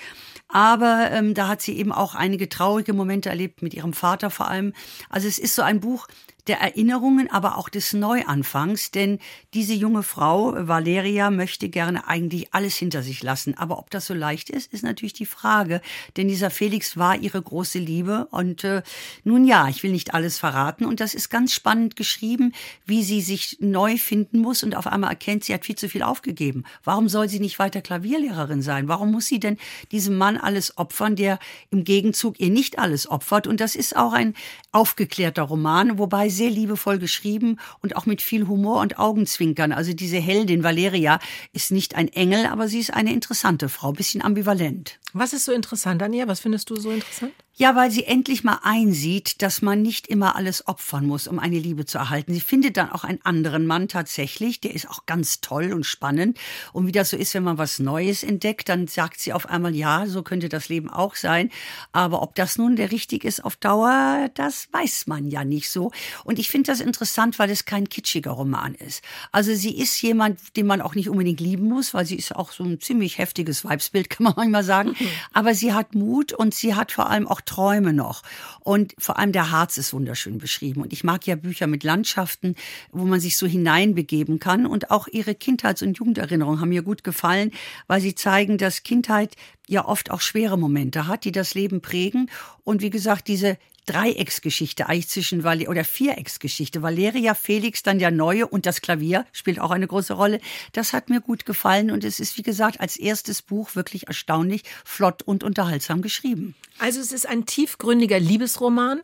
Aber 0.48 1.10
ähm, 1.12 1.34
da 1.34 1.48
hat 1.48 1.62
sie 1.62 1.78
eben 1.78 1.92
auch 1.92 2.16
einige 2.16 2.50
traurige 2.50 2.94
Momente 2.94 3.30
erlebt, 3.30 3.62
mit 3.62 3.74
ihrem 3.74 3.94
Vater 3.94 4.30
vor 4.30 4.48
allem. 4.48 4.74
Also 5.10 5.28
es 5.28 5.40
ist 5.40 5.56
so 5.56 5.62
ein 5.62 5.80
Buch, 5.80 6.08
der 6.48 6.60
Erinnerungen, 6.60 7.29
aber 7.29 7.57
auch 7.57 7.69
des 7.69 7.93
Neuanfangs, 7.93 8.91
denn 8.91 9.19
diese 9.53 9.74
junge 9.74 10.03
Frau, 10.03 10.53
Valeria, 10.55 11.29
möchte 11.31 11.69
gerne 11.69 12.07
eigentlich 12.07 12.53
alles 12.53 12.75
hinter 12.75 13.03
sich 13.03 13.21
lassen. 13.24 13.57
Aber 13.57 13.79
ob 13.79 13.89
das 13.89 14.07
so 14.07 14.13
leicht 14.13 14.50
ist, 14.50 14.74
ist 14.74 14.83
natürlich 14.83 15.13
die 15.13 15.25
Frage, 15.25 15.81
denn 16.17 16.27
dieser 16.27 16.50
Felix 16.50 16.98
war 16.98 17.17
ihre 17.17 17.41
große 17.41 17.79
Liebe 17.79 18.27
und 18.31 18.63
äh, 18.63 18.81
nun 19.24 19.45
ja, 19.45 19.67
ich 19.67 19.83
will 19.83 19.91
nicht 19.91 20.13
alles 20.13 20.39
verraten 20.39 20.86
und 20.86 21.00
das 21.00 21.13
ist 21.13 21.29
ganz 21.29 21.53
spannend 21.53 21.95
geschrieben, 21.95 22.53
wie 22.86 23.03
sie 23.03 23.21
sich 23.21 23.57
neu 23.60 23.98
finden 23.98 24.39
muss 24.39 24.63
und 24.63 24.75
auf 24.75 24.88
einmal 24.88 25.12
erkennt, 25.12 25.43
sie 25.43 25.53
hat 25.53 25.65
viel 25.65 25.75
zu 25.75 25.89
viel 25.89 26.03
aufgegeben. 26.03 26.63
Warum 26.83 27.10
soll 27.10 27.29
sie 27.29 27.39
nicht 27.39 27.60
weiter 27.60 27.81
Klavierlehrerin 27.81 28.62
sein? 28.62 28.88
Warum 28.88 29.12
muss 29.12 29.27
sie 29.27 29.39
denn 29.39 29.57
diesem 29.91 30.17
Mann 30.17 30.38
alles 30.38 30.77
opfern, 30.77 31.15
der 31.15 31.39
im 31.69 31.83
Gegenzug 31.83 32.39
ihr 32.39 32.50
nicht 32.50 32.79
alles 32.79 33.10
opfert? 33.10 33.48
Und 33.48 33.60
das 33.60 33.75
ist 33.75 33.95
auch 33.95 34.13
ein 34.13 34.33
aufgeklärter 34.71 35.43
Roman, 35.43 35.98
wobei 35.98 36.29
sehr 36.32 36.50
liebevoll 36.50 36.98
geschrieben 36.98 37.58
und 37.82 37.96
auch 37.96 38.06
mit 38.06 38.22
viel 38.22 38.48
Humor 38.48 38.82
und 38.82 38.98
Augenzwinkern. 38.98 39.72
Also 39.72 39.94
diese 39.94 40.18
Heldin 40.18 40.64
Valeria 40.64 41.20
ist 41.54 41.72
nicht 41.72 41.96
ein 41.96 42.08
Engel, 42.08 42.46
aber 42.48 42.68
sie 42.68 42.80
ist 42.80 42.94
eine 42.94 43.14
interessante 43.14 43.70
Frau, 43.70 43.92
bisschen 43.92 44.22
ambivalent. 44.22 45.00
Was 45.13 45.34
ist 45.34 45.46
so 45.46 45.52
interessant 45.52 46.02
an 46.02 46.13
ihr? 46.13 46.28
Was 46.28 46.39
findest 46.39 46.70
du 46.70 46.76
so 46.76 46.91
interessant? 46.91 47.34
Ja, 47.62 47.76
weil 47.76 47.91
sie 47.91 48.06
endlich 48.06 48.43
mal 48.43 48.58
einsieht, 48.63 49.43
dass 49.43 49.62
man 49.62 49.84
nicht 49.84 50.08
immer 50.08 50.36
alles 50.36 50.67
opfern 50.67 51.06
muss, 51.06 51.28
um 51.28 51.38
eine 51.38 51.60
Liebe 51.60 51.86
zu 51.86 52.00
erhalten. 52.00 52.34
Sie 52.34 52.41
findet 52.41 52.76
dann 52.76 52.91
auch 52.91 53.04
einen 53.04 53.24
anderen 53.24 53.67
Mann 53.67 53.88
tatsächlich, 53.88 54.62
der 54.62 54.74
ist 54.74 54.89
auch 54.89 55.06
ganz 55.06 55.41
toll 55.41 55.71
und 55.71 55.86
spannend. 55.86 56.39
Und 56.74 56.88
wie 56.88 56.91
das 56.91 57.12
so 57.12 57.17
ist, 57.17 57.36
wenn 57.36 57.43
man 57.43 57.60
was 57.60 57.78
Neues 57.78 58.24
entdeckt, 58.24 58.67
dann 58.67 58.88
sagt 58.88 59.19
sie 59.19 59.32
auf 59.32 59.47
einmal, 59.47 59.76
ja, 59.76 60.08
so 60.08 60.24
könnte 60.24 60.50
das 60.50 60.69
Leben 60.69 60.89
auch 60.89 61.15
sein. 61.15 61.52
Aber 61.91 62.24
ob 62.24 62.34
das 62.34 62.58
nun 62.58 62.78
der 62.78 62.91
richtig 62.91 63.24
ist 63.24 63.45
auf 63.45 63.58
Dauer, 63.58 64.32
das 64.34 64.67
weiß 64.71 65.06
man 65.06 65.28
ja 65.28 65.43
nicht 65.43 65.69
so. 65.69 65.91
Und 66.24 66.39
ich 66.39 66.50
finde 66.50 66.71
das 66.71 66.80
interessant, 66.80 67.38
weil 67.38 67.52
es 67.52 67.65
kein 67.65 67.88
kitschiger 67.88 68.32
Roman 68.32 68.74
ist. 68.74 69.04
Also 69.32 69.54
sie 69.54 69.78
ist 69.78 70.02
jemand, 70.02 70.58
den 70.58 70.65
man 70.65 70.82
auch 70.82 70.95
nicht 70.95 71.10
unbedingt 71.10 71.39
lieben 71.39 71.69
muss, 71.69 71.93
weil 71.93 72.08
sie 72.08 72.15
ist 72.15 72.36
auch 72.36 72.54
so 72.54 72.63
ein 72.63 72.82
ziemlich 72.82 73.19
heftiges 73.19 73.63
Weibsbild, 73.63 74.10
kann 74.10 74.24
man 74.24 74.34
manchmal 74.36 74.63
sagen. 74.63 74.95
Aber 75.32 75.54
sie 75.54 75.74
hat 75.74 75.93
Mut 75.93 76.34
und 76.34 76.56
sie 76.56 76.74
hat 76.74 76.91
vor 76.91 77.08
allem 77.08 77.28
auch 77.28 77.41
Träume 77.52 77.92
noch. 77.92 78.24
Und 78.62 78.96
vor 78.98 79.20
allem 79.20 79.34
der 79.34 79.52
Harz 79.52 79.78
ist 79.78 79.92
wunderschön 79.92 80.38
beschrieben. 80.38 80.82
Und 80.82 80.94
ich 80.94 81.04
mag 81.04 81.28
ja 81.28 81.36
Bücher 81.36 81.68
mit 81.68 81.84
Landschaften, 81.84 82.56
wo 82.92 83.04
man 83.04 83.20
sich 83.20 83.36
so 83.36 83.46
hineinbegeben 83.46 84.40
kann. 84.40 84.66
Und 84.66 84.90
auch 84.90 85.08
ihre 85.08 85.36
Kindheits- 85.36 85.82
und 85.82 85.98
Jugenderinnerungen 85.98 86.62
haben 86.62 86.70
mir 86.70 86.82
gut 86.82 87.04
gefallen, 87.04 87.52
weil 87.88 88.00
sie 88.00 88.16
zeigen, 88.16 88.58
dass 88.58 88.84
Kindheit 88.84 89.36
ja 89.68 89.86
oft 89.86 90.12
auch 90.12 90.22
schwere 90.22 90.58
Momente 90.58 91.08
hat, 91.08 91.26
die 91.26 91.34
das 91.34 91.54
Leben 91.54 91.82
prägen. 91.82 92.30
Und 92.64 92.82
wie 92.82 92.90
gesagt, 92.90 93.28
diese 93.28 93.58
Dreiecksgeschichte 93.86 94.88
eigentlich 94.88 95.10
zwischen 95.10 95.44
Val 95.44 95.67
oder 95.67 95.84
Vierecksgeschichte. 95.84 96.82
Valeria, 96.82 97.34
Felix, 97.34 97.84
dann 97.84 98.00
der 98.00 98.12
Neue 98.12 98.48
und 98.48 98.65
das 98.65 98.82
Klavier 98.82 99.26
spielt 99.32 99.60
auch 99.60 99.72
eine 99.72 99.88
große 99.88 100.13
Rolle. 100.13 100.39
Das 100.72 100.94
hat 100.94 101.10
mir 101.10 101.22
gut 101.22 101.46
gefallen 101.46 101.91
und 101.91 102.04
es 102.04 102.20
ist, 102.20 102.38
wie 102.38 102.44
gesagt, 102.44 102.80
als 102.80 102.98
erstes 102.98 103.41
Buch 103.41 103.76
wirklich 103.76 104.08
erstaunlich 104.08 104.63
flott 104.86 105.24
und 105.24 105.44
unterhaltsam 105.44 106.02
geschrieben. 106.02 106.56
Also 106.80 107.00
es 107.00 107.12
ist 107.12 107.28
ein 107.28 107.46
tiefgründiger 107.46 108.20
Liebesroman. 108.20 109.02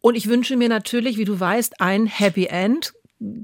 Und 0.00 0.14
ich 0.14 0.28
wünsche 0.28 0.56
mir 0.56 0.68
natürlich, 0.68 1.16
wie 1.16 1.24
du 1.24 1.38
weißt, 1.40 1.80
ein 1.80 2.06
Happy 2.06 2.46
End. 2.46 2.94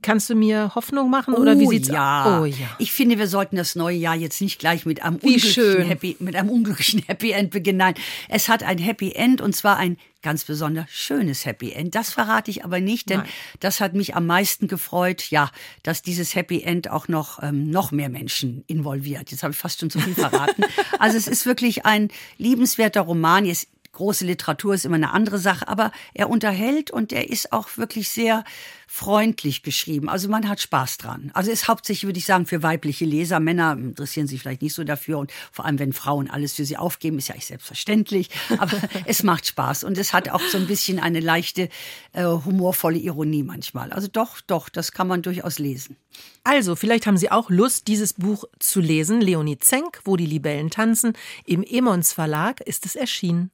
Kannst 0.03 0.31
du 0.31 0.37
mir 0.37 0.77
Hoffnung 0.77 1.11
machen 1.11 1.35
oder 1.35 1.59
wie 1.59 1.67
sieht's 1.67 1.89
ja. 1.89 2.25
aus? 2.25 2.43
Oh 2.43 2.45
ja. 2.45 2.69
Ich 2.79 2.93
finde, 2.93 3.19
wir 3.19 3.27
sollten 3.27 3.57
das 3.57 3.75
neue 3.75 3.97
Jahr 3.97 4.15
jetzt 4.15 4.41
nicht 4.41 4.61
gleich 4.61 4.87
mit 4.87 5.03
einem 5.03 5.21
Wie 5.21 5.35
unglücklichen 5.35 5.53
schön. 5.53 5.87
Happy, 5.87 6.17
mit 6.21 6.37
einem 6.37 6.49
unglücklichen 6.49 7.03
Happy 7.07 7.33
End 7.33 7.51
beginnen. 7.51 7.79
Nein, 7.79 7.95
es 8.29 8.49
hat 8.49 8.63
ein 8.63 8.79
Happy 8.79 9.13
End 9.13 9.41
und 9.41 9.57
zwar 9.57 9.77
ein 9.77 9.97
ganz 10.23 10.45
besonders 10.45 10.91
schönes 10.91 11.45
Happy 11.45 11.73
End. 11.73 11.97
Das 11.97 12.13
verrate 12.13 12.53
ich 12.53 12.65
aber 12.65 12.81
nicht, 12.81 13.11
denn 13.11 13.21
Nein. 13.21 13.29
das 13.59 13.81
hat 13.81 13.95
mich 13.95 14.15
am 14.15 14.27
meisten 14.27 14.69
gefreut, 14.69 15.31
ja, 15.31 15.51
dass 15.83 16.03
dieses 16.03 16.37
Happy 16.37 16.63
End 16.63 16.89
auch 16.89 17.09
noch 17.09 17.43
ähm, 17.43 17.69
noch 17.69 17.91
mehr 17.91 18.09
Menschen 18.09 18.63
involviert. 18.69 19.33
Jetzt 19.33 19.43
habe 19.43 19.53
ich 19.53 19.59
fast 19.59 19.81
schon 19.81 19.91
zu 19.91 19.99
viel 19.99 20.15
verraten. 20.15 20.65
also 21.01 21.17
es 21.17 21.27
ist 21.27 21.47
wirklich 21.47 21.85
ein 21.85 22.09
liebenswerter 22.39 23.01
Roman. 23.01 23.45
Jetzt 23.45 23.69
große 23.95 24.27
Literatur 24.27 24.75
ist 24.75 24.85
immer 24.85 24.97
eine 24.97 25.13
andere 25.13 25.39
Sache, 25.39 25.67
aber 25.69 25.91
er 26.13 26.29
unterhält 26.29 26.91
und 26.91 27.13
er 27.13 27.31
ist 27.31 27.53
auch 27.53 27.77
wirklich 27.77 28.11
sehr 28.11 28.45
freundlich 28.87 29.63
geschrieben. 29.63 30.09
Also 30.09 30.29
man 30.29 30.49
hat 30.49 30.61
Spaß 30.61 30.99
dran. 30.99 31.31
Also 31.35 31.51
ist 31.51 31.67
hauptsächlich, 31.67 32.05
würde 32.05 32.19
ich 32.19 32.27
sagen, 32.27 32.47
für 32.47 32.63
weibliche 32.63 33.05
Leser. 33.05 33.41
Männer 33.41 33.73
interessieren 33.73 34.27
sich 34.27 34.41
vielleicht 34.41 34.63
nicht 34.63 34.75
so 34.75 34.85
dafür 34.85 35.19
und 35.19 35.33
vor 35.51 35.65
allem, 35.65 35.79
wenn 35.79 35.93
Frauen 35.93 36.31
alles 36.31 36.55
für 36.55 36.65
sie 36.65 36.77
aufgeben, 36.77 37.19
ist 37.19 37.29
ja 37.29 37.35
nicht 37.35 37.47
selbstverständlich. 37.47 38.31
Aber 38.59 38.81
es 39.07 39.23
macht 39.23 39.47
Spaß 39.47 39.85
und 39.85 39.99
es 39.99 40.13
hat 40.13 40.29
auch 40.29 40.43
so 40.43 40.59
ein 40.59 40.67
bisschen 40.67 41.01
eine 41.01 41.21
leichte, 41.21 41.69
äh, 42.13 42.25
humorvolle 42.25 42.99
Ironie 42.99 43.43
manchmal. 43.43 43.93
Also 43.93 44.09
doch, 44.09 44.41
doch, 44.41 44.69
das 44.69 44.93
kann 44.93 45.09
man 45.09 45.23
durchaus 45.23 45.59
lesen. 45.59 45.97
Also, 46.45 46.77
vielleicht 46.77 47.07
haben 47.07 47.17
Sie 47.17 47.31
auch 47.31 47.51
Lust, 47.51 47.89
dieses 47.89 48.13
Buch 48.13 48.45
zu 48.59 48.81
lesen. 48.81 49.21
Leonie 49.21 49.59
Zenk, 49.59 50.01
Wo 50.05 50.17
die 50.17 50.27
Libellen 50.27 50.71
tanzen. 50.71 51.15
Im 51.47 51.63
Emons 51.63 52.13
Verlag 52.13 52.61
ist 52.61 52.87
es 52.87 52.97
erschienen. 52.97 53.51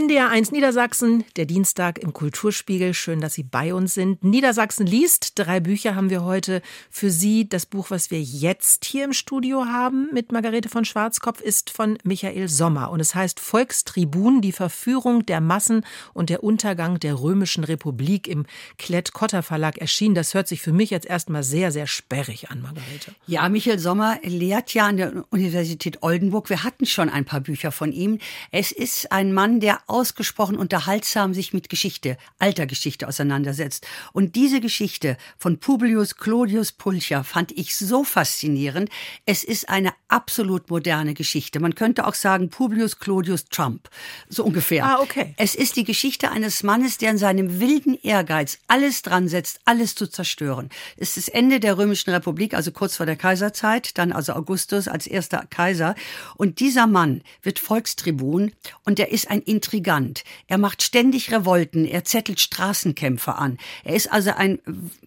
NDR1 0.00 0.50
Niedersachsen, 0.52 1.24
der 1.36 1.44
Dienstag 1.44 1.98
im 1.98 2.14
Kulturspiegel. 2.14 2.94
Schön, 2.94 3.20
dass 3.20 3.34
Sie 3.34 3.42
bei 3.42 3.74
uns 3.74 3.92
sind. 3.92 4.24
Niedersachsen 4.24 4.86
liest. 4.86 5.32
Drei 5.38 5.60
Bücher 5.60 5.94
haben 5.94 6.08
wir 6.08 6.24
heute 6.24 6.62
für 6.88 7.10
Sie. 7.10 7.46
Das 7.46 7.66
Buch, 7.66 7.90
was 7.90 8.10
wir 8.10 8.22
jetzt 8.22 8.86
hier 8.86 9.04
im 9.04 9.12
Studio 9.12 9.66
haben 9.66 10.08
mit 10.10 10.32
Margarete 10.32 10.70
von 10.70 10.86
Schwarzkopf, 10.86 11.42
ist 11.42 11.68
von 11.68 11.98
Michael 12.02 12.48
Sommer 12.48 12.90
und 12.90 13.00
es 13.00 13.14
heißt 13.14 13.40
Volkstribun, 13.40 14.40
die 14.40 14.52
Verführung 14.52 15.26
der 15.26 15.42
Massen 15.42 15.84
und 16.14 16.30
der 16.30 16.42
Untergang 16.42 16.98
der 16.98 17.20
Römischen 17.20 17.64
Republik 17.64 18.26
im 18.26 18.46
Klett-Cotta 18.78 19.42
Verlag 19.42 19.76
erschienen. 19.76 20.14
Das 20.14 20.32
hört 20.32 20.48
sich 20.48 20.62
für 20.62 20.72
mich 20.72 20.88
jetzt 20.88 21.06
erstmal 21.06 21.42
sehr, 21.42 21.72
sehr 21.72 21.86
sperrig 21.86 22.50
an, 22.50 22.62
Margarete. 22.62 23.14
Ja, 23.26 23.46
Michael 23.50 23.78
Sommer 23.78 24.18
lehrt 24.22 24.72
ja 24.72 24.86
an 24.86 24.96
der 24.96 25.24
Universität 25.28 26.02
Oldenburg. 26.02 26.48
Wir 26.48 26.64
hatten 26.64 26.86
schon 26.86 27.10
ein 27.10 27.26
paar 27.26 27.40
Bücher 27.40 27.70
von 27.70 27.92
ihm. 27.92 28.18
Es 28.50 28.72
ist 28.72 29.12
ein 29.12 29.34
Mann, 29.34 29.60
der 29.60 29.80
ausgesprochen 29.90 30.56
unterhaltsam 30.56 31.34
sich 31.34 31.52
mit 31.52 31.68
Geschichte, 31.68 32.16
alter 32.38 32.66
Geschichte 32.66 33.08
auseinandersetzt. 33.08 33.86
Und 34.12 34.36
diese 34.36 34.60
Geschichte 34.60 35.16
von 35.36 35.58
Publius 35.58 36.16
Clodius 36.16 36.72
Pulcher 36.72 37.24
fand 37.24 37.52
ich 37.52 37.76
so 37.76 38.04
faszinierend. 38.04 38.88
Es 39.26 39.44
ist 39.44 39.68
eine 39.68 39.92
absolut 40.08 40.70
moderne 40.70 41.14
Geschichte. 41.14 41.60
Man 41.60 41.74
könnte 41.74 42.06
auch 42.06 42.14
sagen 42.14 42.50
Publius 42.50 42.98
Clodius 42.98 43.46
Trump. 43.46 43.88
So 44.28 44.44
ungefähr. 44.44 44.84
Ah, 44.84 45.00
okay. 45.00 45.34
Es 45.36 45.54
ist 45.54 45.76
die 45.76 45.84
Geschichte 45.84 46.30
eines 46.30 46.62
Mannes, 46.62 46.98
der 46.98 47.10
in 47.10 47.18
seinem 47.18 47.60
wilden 47.60 47.98
Ehrgeiz 48.02 48.58
alles 48.68 49.02
dran 49.02 49.28
setzt, 49.28 49.60
alles 49.64 49.94
zu 49.94 50.06
zerstören. 50.06 50.68
Es 50.96 51.16
ist 51.16 51.28
das 51.28 51.34
Ende 51.34 51.60
der 51.60 51.76
Römischen 51.76 52.10
Republik, 52.10 52.54
also 52.54 52.72
kurz 52.72 52.96
vor 52.96 53.06
der 53.06 53.16
Kaiserzeit, 53.16 53.98
dann 53.98 54.12
also 54.12 54.32
Augustus 54.32 54.88
als 54.88 55.06
erster 55.06 55.44
Kaiser. 55.50 55.94
Und 56.36 56.60
dieser 56.60 56.86
Mann 56.86 57.22
wird 57.42 57.58
Volkstribun 57.58 58.52
und 58.84 58.98
er 58.98 59.10
ist 59.10 59.30
ein 59.30 59.42
Intrigant. 59.70 60.24
Er 60.48 60.58
macht 60.58 60.82
ständig 60.82 61.30
Revolten, 61.30 61.84
er 61.84 62.02
zettelt 62.02 62.40
Straßenkämpfer 62.40 63.38
an. 63.38 63.56
Er 63.84 63.94
ist 63.94 64.10
also 64.10 64.32
ein 64.32 64.58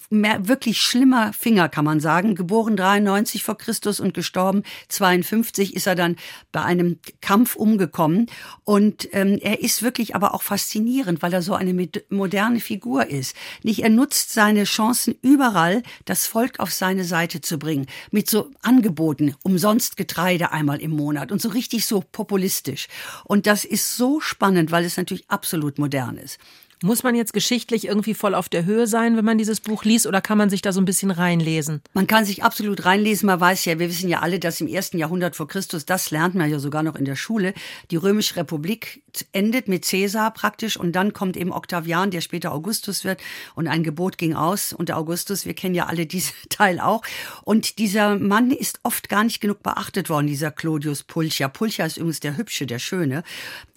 wirklich 0.10 0.82
schlimmer 0.82 1.34
Finger, 1.34 1.67
kann 1.67 1.84
man 1.84 1.99
sagen. 1.99 2.36
Geboren 2.36 2.78
93 2.78 3.43
vor 3.43 3.58
Christus 3.58 3.99
und 3.99 4.13
gestorben 4.13 4.63
52 4.88 5.76
ist 5.76 5.86
er 5.86 5.95
dann 5.95 6.15
bei 6.54 6.62
einem 6.63 6.99
Kampf 7.19 7.56
umgekommen. 7.56 8.28
Und 8.63 9.10
ähm, 9.12 9.38
er 9.41 9.62
ist 9.62 9.84
wirklich 9.84 10.15
aber 10.15 10.34
auch 10.34 10.43
faszinierend, 10.43 11.21
weil 11.21 11.34
er 11.34 11.41
so 11.41 11.56
eine 11.56 11.89
moderne 12.10 12.62
Figur 12.62 13.08
ist. 13.08 13.36
Nicht, 13.63 13.84
er 13.84 13.89
nutzt 13.89 14.32
seine 14.32 14.63
Chancen 14.63 15.15
überall, 15.21 15.84
das 16.06 16.26
Volk 16.26 16.62
auf 16.62 16.71
seine 16.71 17.04
Seite 17.04 17.41
zu 17.41 17.60
bringen. 17.60 17.88
Mit 18.12 18.30
so 18.30 18.49
Angeboten, 18.62 19.36
umsonst 19.43 19.97
Getreide 19.97 20.54
einmal 20.54 20.80
im 20.80 20.91
Monat 20.91 21.34
und 21.34 21.41
so 21.41 21.49
richtig 21.49 21.86
so 21.86 22.02
populistisch. 22.13 22.88
Und 23.26 23.45
das 23.45 23.65
ist 23.65 23.97
so 23.97 24.21
spannend 24.21 24.53
spannend, 24.54 24.72
weil 24.72 24.86
es 24.86 24.98
natürlich 24.98 25.30
absolut 25.30 25.80
modern 25.80 26.18
ist. 26.18 26.39
Muss 26.84 27.02
man 27.02 27.15
jetzt 27.15 27.32
geschichtlich 27.32 27.88
irgendwie 27.88 28.13
voll 28.13 28.36
auf 28.36 28.50
der 28.50 28.65
Höhe 28.65 28.88
sein, 28.88 29.15
wenn 29.15 29.24
man 29.24 29.38
dieses 29.38 29.62
Buch 29.62 29.86
liest, 29.86 30.06
oder 30.06 30.19
kann 30.19 30.38
man 30.38 30.50
sich 30.50 30.62
da 30.62 30.74
so 30.74 30.82
ein 30.82 30.86
bisschen 30.86 31.12
reinlesen? 31.12 31.82
Man 31.93 32.08
kann 32.08 32.26
sich 32.26 32.43
absolut 32.43 32.84
reinlesen. 32.84 33.28
Man 33.28 33.39
weiß 33.39 33.63
ja, 33.63 33.80
wir 33.80 33.88
wissen 33.88 34.10
ja 34.10 34.19
alle, 34.19 34.38
dass 34.38 34.60
im 34.60 34.67
ersten 34.67 34.98
Jahrhundert 34.98 35.38
vor 35.38 35.48
Christus, 35.48 35.86
das 35.86 36.12
lernt 36.12 36.36
man 36.36 36.52
ja 36.52 36.60
sogar 36.60 36.84
noch 36.84 36.98
in 36.98 37.06
der 37.06 37.15
Schule, 37.15 37.54
die 37.89 37.96
Römische 37.96 38.36
Republik 38.36 39.02
endet 39.32 39.69
mit 39.69 39.88
Caesar 39.88 40.34
praktisch 40.34 40.76
und 40.76 40.91
dann 40.91 41.13
kommt 41.13 41.38
eben 41.38 41.54
Octavian, 41.54 42.12
der 42.12 42.19
später 42.19 42.52
Augustus 42.52 43.06
wird 43.06 43.22
und 43.56 43.67
ein 43.67 43.84
Gebot 43.84 44.17
ging 44.17 44.34
aus 44.34 44.74
unter 44.74 44.98
Augustus. 44.98 45.46
Wir 45.46 45.54
kennen 45.54 45.76
ja 45.76 45.86
alle 45.86 46.06
diesen 46.06 46.34
Teil 46.50 46.82
auch. 46.82 47.02
Und 47.43 47.78
dieser 47.78 48.19
Mann 48.19 48.52
ist 48.52 48.82
oft 48.84 49.08
gar 49.08 49.24
nicht 49.24 49.39
genug 49.39 49.63
beachtet 49.63 50.10
worden, 50.10 50.28
dieser 50.28 50.52
Clodius 50.52 51.04
Pulcher. 51.04 51.48
Pulcher 51.48 51.86
ist 51.86 51.96
übrigens 51.96 52.19
der 52.19 52.36
Hübsche, 52.36 52.65
der 52.65 52.80
Schöne. 52.80 53.24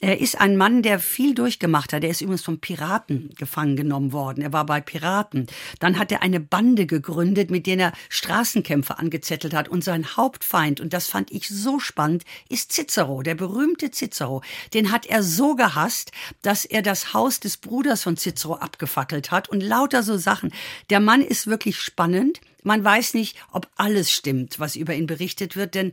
Er 0.00 0.20
ist 0.20 0.40
ein 0.40 0.56
Mann, 0.56 0.82
der 0.82 0.98
viel 0.98 1.36
durchgemacht 1.36 1.92
hat. 1.92 2.02
Er 2.02 2.10
ist 2.10 2.20
übrigens 2.20 2.42
vom 2.42 2.58
Piraten 2.58 2.95
Piraten 2.96 3.30
gefangen 3.36 3.76
genommen 3.76 4.12
worden. 4.12 4.42
Er 4.42 4.52
war 4.52 4.64
bei 4.64 4.80
Piraten. 4.80 5.46
Dann 5.80 5.98
hat 5.98 6.12
er 6.12 6.22
eine 6.22 6.40
Bande 6.40 6.86
gegründet, 6.86 7.50
mit 7.50 7.66
der 7.66 7.78
er 7.78 7.92
Straßenkämpfer 8.08 8.98
angezettelt 8.98 9.54
hat. 9.54 9.68
Und 9.68 9.84
sein 9.84 10.16
Hauptfeind, 10.16 10.80
und 10.80 10.92
das 10.92 11.08
fand 11.08 11.30
ich 11.30 11.48
so 11.48 11.78
spannend, 11.78 12.24
ist 12.48 12.72
Cicero, 12.72 13.22
der 13.22 13.34
berühmte 13.34 13.90
Cicero. 13.90 14.42
Den 14.72 14.90
hat 14.90 15.06
er 15.06 15.22
so 15.22 15.54
gehasst, 15.56 16.12
dass 16.42 16.64
er 16.64 16.82
das 16.82 17.12
Haus 17.12 17.40
des 17.40 17.58
Bruders 17.58 18.02
von 18.02 18.16
Cicero 18.16 18.54
abgefackelt 18.54 19.30
hat 19.30 19.48
und 19.48 19.60
lauter 19.60 20.02
so 20.02 20.16
Sachen. 20.16 20.52
Der 20.88 21.00
Mann 21.00 21.20
ist 21.20 21.46
wirklich 21.46 21.78
spannend. 21.78 22.40
Man 22.66 22.82
weiß 22.82 23.14
nicht, 23.14 23.36
ob 23.52 23.68
alles 23.76 24.10
stimmt, 24.10 24.58
was 24.58 24.74
über 24.74 24.92
ihn 24.92 25.06
berichtet 25.06 25.54
wird, 25.54 25.76
denn 25.76 25.92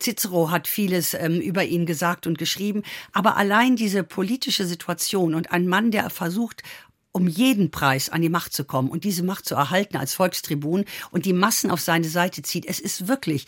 Cicero 0.00 0.52
hat 0.52 0.68
vieles 0.68 1.14
ähm, 1.14 1.40
über 1.40 1.64
ihn 1.64 1.84
gesagt 1.84 2.28
und 2.28 2.38
geschrieben. 2.38 2.84
Aber 3.12 3.36
allein 3.36 3.74
diese 3.74 4.04
politische 4.04 4.64
Situation 4.64 5.34
und 5.34 5.50
ein 5.50 5.66
Mann, 5.66 5.90
der 5.90 6.10
versucht, 6.10 6.62
um 7.10 7.26
jeden 7.26 7.72
Preis 7.72 8.08
an 8.08 8.22
die 8.22 8.28
Macht 8.28 8.52
zu 8.52 8.64
kommen 8.64 8.88
und 8.88 9.02
diese 9.02 9.24
Macht 9.24 9.46
zu 9.46 9.56
erhalten 9.56 9.96
als 9.96 10.14
Volkstribun 10.14 10.84
und 11.10 11.24
die 11.24 11.32
Massen 11.32 11.72
auf 11.72 11.80
seine 11.80 12.08
Seite 12.08 12.42
zieht. 12.42 12.66
Es 12.66 12.78
ist 12.78 13.08
wirklich, 13.08 13.46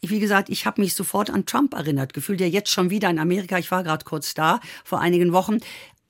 wie 0.00 0.18
gesagt, 0.18 0.48
ich 0.48 0.64
habe 0.64 0.80
mich 0.80 0.94
sofort 0.94 1.28
an 1.28 1.44
Trump 1.44 1.74
erinnert, 1.74 2.14
gefühlt 2.14 2.40
der 2.40 2.48
jetzt 2.48 2.70
schon 2.70 2.88
wieder 2.88 3.10
in 3.10 3.18
Amerika, 3.18 3.58
ich 3.58 3.70
war 3.70 3.84
gerade 3.84 4.06
kurz 4.06 4.32
da 4.32 4.60
vor 4.82 4.98
einigen 4.98 5.34
Wochen, 5.34 5.58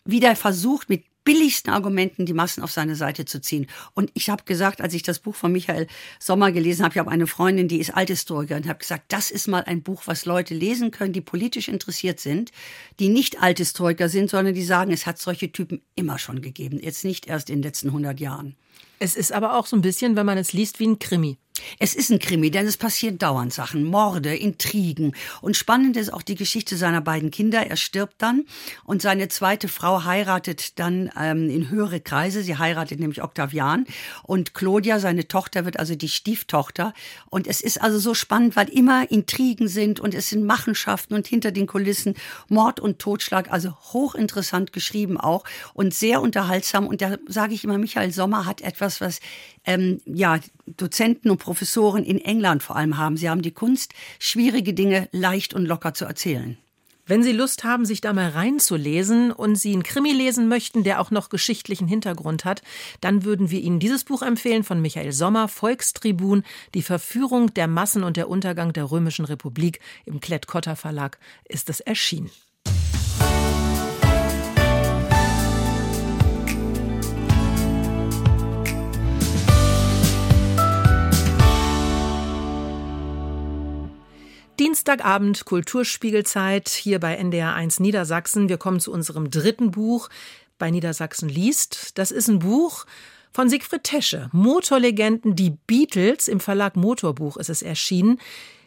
wieder 0.05 0.37
versucht 0.37 0.89
mit 0.89 1.03
billigsten 1.25 1.73
Argumenten 1.73 2.27
die 2.27 2.33
Massen 2.35 2.63
auf 2.63 2.71
seine 2.71 2.97
Seite 2.97 3.25
zu 3.25 3.41
ziehen. 3.41 3.67
Und 3.95 4.11
ich 4.15 4.31
habe 4.31 4.45
gesagt, 4.45 4.81
als 4.81 4.95
ich 4.95 5.03
das 5.03 5.19
Buch 5.19 5.35
von 5.35 5.53
Michael 5.53 5.87
Sommer 6.21 6.53
gelesen 6.53 6.85
habe, 6.85 6.95
ich 6.95 6.99
habe 6.99 7.11
eine 7.11 7.27
Freundin, 7.27 7.69
die 7.69 7.79
ist 7.79 7.95
Althistoriker 7.95 8.57
und 8.57 8.69
habe 8.69 8.79
gesagt, 8.79 9.05
das 9.09 9.31
ist 9.31 9.49
mal 9.49 9.65
ein 9.65 9.83
Buch, 9.83 10.03
was 10.07 10.27
Leute 10.27 10.55
lesen 10.55 10.91
können, 10.91 11.13
die 11.13 11.21
politisch 11.21 11.69
interessiert 11.69 12.21
sind, 12.21 12.53
die 13.01 13.09
nicht 13.09 13.43
Althistoriker 13.43 14.09
sind, 14.09 14.31
sondern 14.31 14.55
die 14.55 14.63
sagen, 14.63 14.93
es 14.93 15.07
hat 15.07 15.19
solche 15.19 15.51
Typen 15.51 15.83
immer 15.95 16.19
schon 16.19 16.43
gegeben, 16.43 16.79
jetzt 16.81 17.05
nicht 17.05 17.27
erst 17.27 17.51
in 17.51 17.57
den 17.57 17.63
letzten 17.63 17.89
100 17.89 18.21
Jahren. 18.21 18.57
Es 18.99 19.17
ist 19.17 19.33
aber 19.33 19.59
auch 19.59 19.67
so 19.67 19.77
ein 19.77 19.83
bisschen, 19.83 20.17
wenn 20.17 20.27
man 20.27 20.39
es 20.39 20.53
liest, 20.53 20.79
wie 20.81 20.87
ein 20.87 20.99
Krimi. 20.99 21.39
Es 21.79 21.95
ist 21.95 22.11
ein 22.11 22.19
Krimi, 22.19 22.51
denn 22.51 22.67
es 22.67 22.77
passieren 22.77 23.19
dauernd 23.19 23.53
Sachen, 23.53 23.85
Morde, 23.85 24.35
Intrigen. 24.35 25.15
Und 25.41 25.57
spannend 25.57 25.97
ist 25.97 26.13
auch 26.13 26.23
die 26.23 26.35
Geschichte 26.35 26.77
seiner 26.77 27.01
beiden 27.01 27.31
Kinder. 27.31 27.65
Er 27.65 27.77
stirbt 27.77 28.15
dann 28.19 28.45
und 28.85 29.03
seine 29.03 29.29
zweite 29.29 29.69
Frau 29.69 30.05
heiratet 30.05 30.79
dann 30.81 31.11
ähm, 31.19 31.49
in 31.49 31.71
höhere 31.71 32.01
Kreise. 32.01 32.43
Sie 32.43 32.59
heiratet 32.59 32.99
nämlich 32.99 33.23
Octavian 33.23 33.87
und 34.25 34.55
Claudia, 34.55 34.99
seine 34.99 35.29
Tochter, 35.29 35.65
wird 35.65 35.79
also 35.79 35.95
die 35.95 36.09
Stieftochter. 36.09 36.93
Und 37.31 37.47
es 37.47 37.61
ist 37.61 37.81
also 37.81 38.01
so 38.01 38.15
spannend, 38.15 38.57
weil 38.57 38.69
immer 38.69 39.11
Intrigen 39.11 39.69
sind 39.69 40.01
und 40.01 40.13
es 40.15 40.31
sind 40.31 40.45
Machenschaften 40.45 41.15
und 41.15 41.29
hinter 41.29 41.53
den 41.53 41.69
Kulissen 41.69 42.15
Mord 42.49 42.81
und 42.81 42.99
Totschlag. 42.99 43.53
Also 43.53 43.77
hochinteressant 43.93 44.73
geschrieben 44.73 45.19
auch 45.19 45.45
und 45.73 45.95
sehr 45.95 46.21
unterhaltsam. 46.21 46.89
Und 46.89 47.01
da 47.01 47.17
sage 47.29 47.55
ich 47.55 47.63
immer, 47.63 47.79
Michael 47.79 48.11
Sommer 48.11 48.45
hat 48.45 48.61
etwas, 48.61 49.01
was 49.01 49.21
ähm, 49.65 50.01
ja 50.05 50.41
Dozenten 50.67 51.31
und 51.31 51.44
Professoren 51.45 52.05
in 52.05 52.19
England 52.19 52.63
vor 52.63 52.75
allem 52.77 52.97
haben. 52.97 53.19
Sie 53.19 53.29
haben 53.29 53.43
die 53.43 53.53
Kunst, 53.53 53.93
schwierige 54.19 54.73
Dinge 54.73 55.11
leicht 55.13 55.53
und 55.53 55.67
locker 55.67 55.93
zu 55.93 56.07
erzählen. 56.07 56.57
Wenn 57.07 57.23
Sie 57.23 57.33
Lust 57.33 57.65
haben, 57.65 57.85
sich 57.85 58.01
da 58.01 58.15
mal 58.15 58.31
reinzulesen 58.31 59.31
und 59.31 59.57
Sie 59.57 59.75
einen 59.75 59.83
Krimi 59.83 60.13
lesen 60.13 60.49
möchten, 60.49 60.85
der 60.85 61.03
auch 61.03 61.11
noch 61.11 61.29
geschichtlichen 61.29 61.87
Hintergrund 61.87 62.47
hat, 62.47 62.63
dann 63.03 63.25
würden 63.25 63.51
wir 63.51 63.61
Ihnen 63.61 63.79
dieses 63.79 64.05
Buch 64.05 64.23
empfehlen 64.23 64.65
von 64.65 64.81
Michael 64.81 65.13
Sommer, 65.13 65.49
Volkstribun, 65.49 66.45
die 66.73 66.83
Verführung 66.83 67.53
der 67.53 67.69
Massen 67.69 68.05
und 68.05 68.17
der 68.17 68.31
Untergang 68.31 68.73
der 68.73 68.91
Römischen 68.91 69.27
Republik. 69.27 69.81
Im 70.07 70.21
Klett-Cotta 70.21 70.77
Verlag 70.77 71.19
ist 71.47 71.69
es 71.69 71.81
erschienen. 71.81 72.31
Dienstagabend 84.87 85.47
Kulturspiegelzeit 85.47 86.69
hier 86.69 87.01
bei 87.01 87.15
NDR 87.15 87.55
1 87.55 87.81
Niedersachsen. 87.81 88.51
Wir 88.51 88.59
kommen 88.59 88.81
zu 88.81 88.93
unserem 88.93 89.31
dritten 89.31 89.71
Buch 89.71 90.11
bei 90.59 90.71
Niedersachsen 90.71 91.31
liest. 91.31 91.97
Das 91.97 92.11
ist 92.11 92.29
ein 92.29 92.41
Buch 92.41 92.85
von 93.33 93.49
Siegfried 93.49 93.83
Tesche. 93.83 94.29
Motorlegenden, 94.33 95.37
die 95.37 95.57
Beatles. 95.67 96.29
Im 96.29 96.39
Verlag 96.39 96.77
Motorbuch 96.77 97.39
ist 97.39 97.49
es 97.49 97.63
erschienen. 97.63 98.19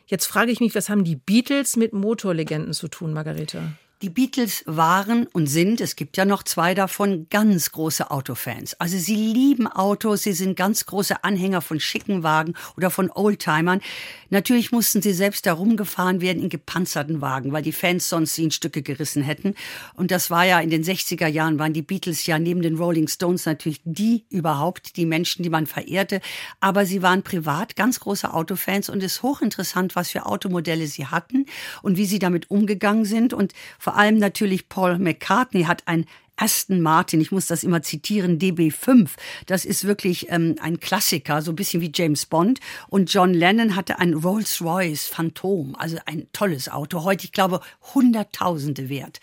Jetzt 0.08 0.25
frage 0.25 0.49
ich 0.49 0.60
mich, 0.60 0.73
was 0.73 0.89
haben 0.89 1.03
die 1.03 1.17
Beatles 1.17 1.75
mit 1.75 1.93
Motorlegenden 1.93 2.73
zu 2.73 2.88
tun, 2.88 3.13
Margarete? 3.13 3.73
Die 4.03 4.12
Beatles 4.12 4.63
waren 4.67 5.25
und 5.25 5.47
sind, 5.47 5.81
es 5.81 5.95
gibt 5.95 6.17
ja 6.17 6.25
noch 6.25 6.43
zwei 6.43 6.75
davon, 6.75 7.25
ganz 7.31 7.71
große 7.71 8.12
Autofans. 8.12 8.79
Also 8.79 8.95
sie 8.99 9.15
lieben 9.15 9.65
Autos, 9.65 10.21
sie 10.21 10.33
sind 10.33 10.55
ganz 10.55 10.86
große 10.86 11.23
Anhänger 11.23 11.62
von 11.62 11.79
schicken 11.79 12.21
Wagen 12.21 12.53
oder 12.75 12.91
von 12.91 13.10
Oldtimern. 13.10 13.81
Natürlich 14.29 14.71
mussten 14.71 15.01
sie 15.01 15.13
selbst 15.13 15.47
herumgefahren 15.47 16.21
werden 16.21 16.43
in 16.43 16.49
gepanzerten 16.49 17.21
Wagen, 17.21 17.53
weil 17.53 17.63
die 17.63 17.71
Fans 17.71 18.07
sonst 18.07 18.36
sie 18.36 18.43
in 18.43 18.51
Stücke 18.51 18.83
gerissen 18.83 19.23
hätten. 19.23 19.55
Und 19.95 20.12
das 20.12 20.29
war 20.29 20.45
ja 20.45 20.60
in 20.60 20.69
den 20.69 20.83
60er 20.83 21.25
Jahren, 21.25 21.57
waren 21.57 21.73
die 21.73 21.81
Beatles 21.81 22.23
ja 22.27 22.38
neben 22.38 22.62
den 22.62 22.77
Rolling 22.77 23.07
Stones 23.07 23.47
natürlich 23.47 23.81
die 23.83 24.25
überhaupt, 24.29 24.95
die 24.97 25.07
Menschen, 25.07 25.41
die 25.41 25.49
man 25.49 25.65
verehrte. 25.65 26.21
Aber 26.60 26.86
sie 26.86 27.01
waren 27.01 27.23
privat 27.23 27.75
ganz 27.75 27.99
große 27.99 28.31
Autofans 28.31 28.89
und 28.89 29.01
es 29.01 29.13
ist 29.13 29.23
hochinteressant, 29.23 29.95
was 29.95 30.12
für 30.12 30.27
Automodelle 30.27 30.86
sie 30.86 31.07
hatten 31.07 31.47
und 31.81 31.97
wie 31.97 32.05
sie 32.05 32.19
damit 32.19 32.51
umgegangen 32.51 33.05
sind. 33.05 33.33
Und 33.33 33.53
Vor 33.88 33.95
allem 33.95 34.17
natürlich 34.17 34.67
Paul 34.67 35.00
McCartney 35.00 35.63
hat 35.63 35.84
ein 35.86 36.08
Aston 36.36 36.82
Martin, 36.82 37.21
ich 37.21 37.32
muss 37.32 37.47
das 37.47 37.63
immer 37.63 37.82
zitieren, 37.82 38.38
DB5. 38.38 39.12
Das 39.45 39.63
ist 39.63 39.86
wirklich 39.86 40.28
ähm, 40.30 40.56
ein 40.60 40.82
Klassiker, 40.82 41.41
so 41.41 41.54
ein 41.54 41.56
bisschen 41.56 41.80
wie 41.80 41.89
James 41.95 42.26
Bond. 42.26 42.60
Und 42.89 43.13
John 43.13 43.34
Lennon 43.34 43.78
hatte 43.78 44.00
ein 44.00 44.13
Rolls-Royce 44.13 45.08
Phantom, 45.08 45.73
also 45.78 46.00
ein 46.06 46.28
tolles 46.34 46.67
Auto. 46.67 47.06
Heute, 47.06 47.23
ich 47.23 47.32
glaube, 47.32 47.62
Hunderttausende 47.95 48.89
wert. 48.89 49.21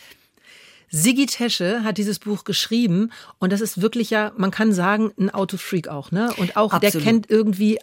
Sigi 0.89 1.27
Tesche 1.27 1.85
hat 1.85 1.99
dieses 1.99 2.19
Buch 2.19 2.45
geschrieben 2.45 3.13
und 3.39 3.53
das 3.53 3.61
ist 3.61 3.83
wirklich 3.83 4.09
ja, 4.09 4.33
man 4.39 4.51
kann 4.51 4.73
sagen, 4.73 5.13
ein 5.19 5.29
Autofreak 5.29 5.89
auch, 5.89 6.11
ne? 6.11 6.33
Und 6.39 6.57
auch 6.57 6.73
Absolut. 6.73 6.95
der 6.95 7.03
kennt 7.03 7.29
irgendwie 7.29 7.81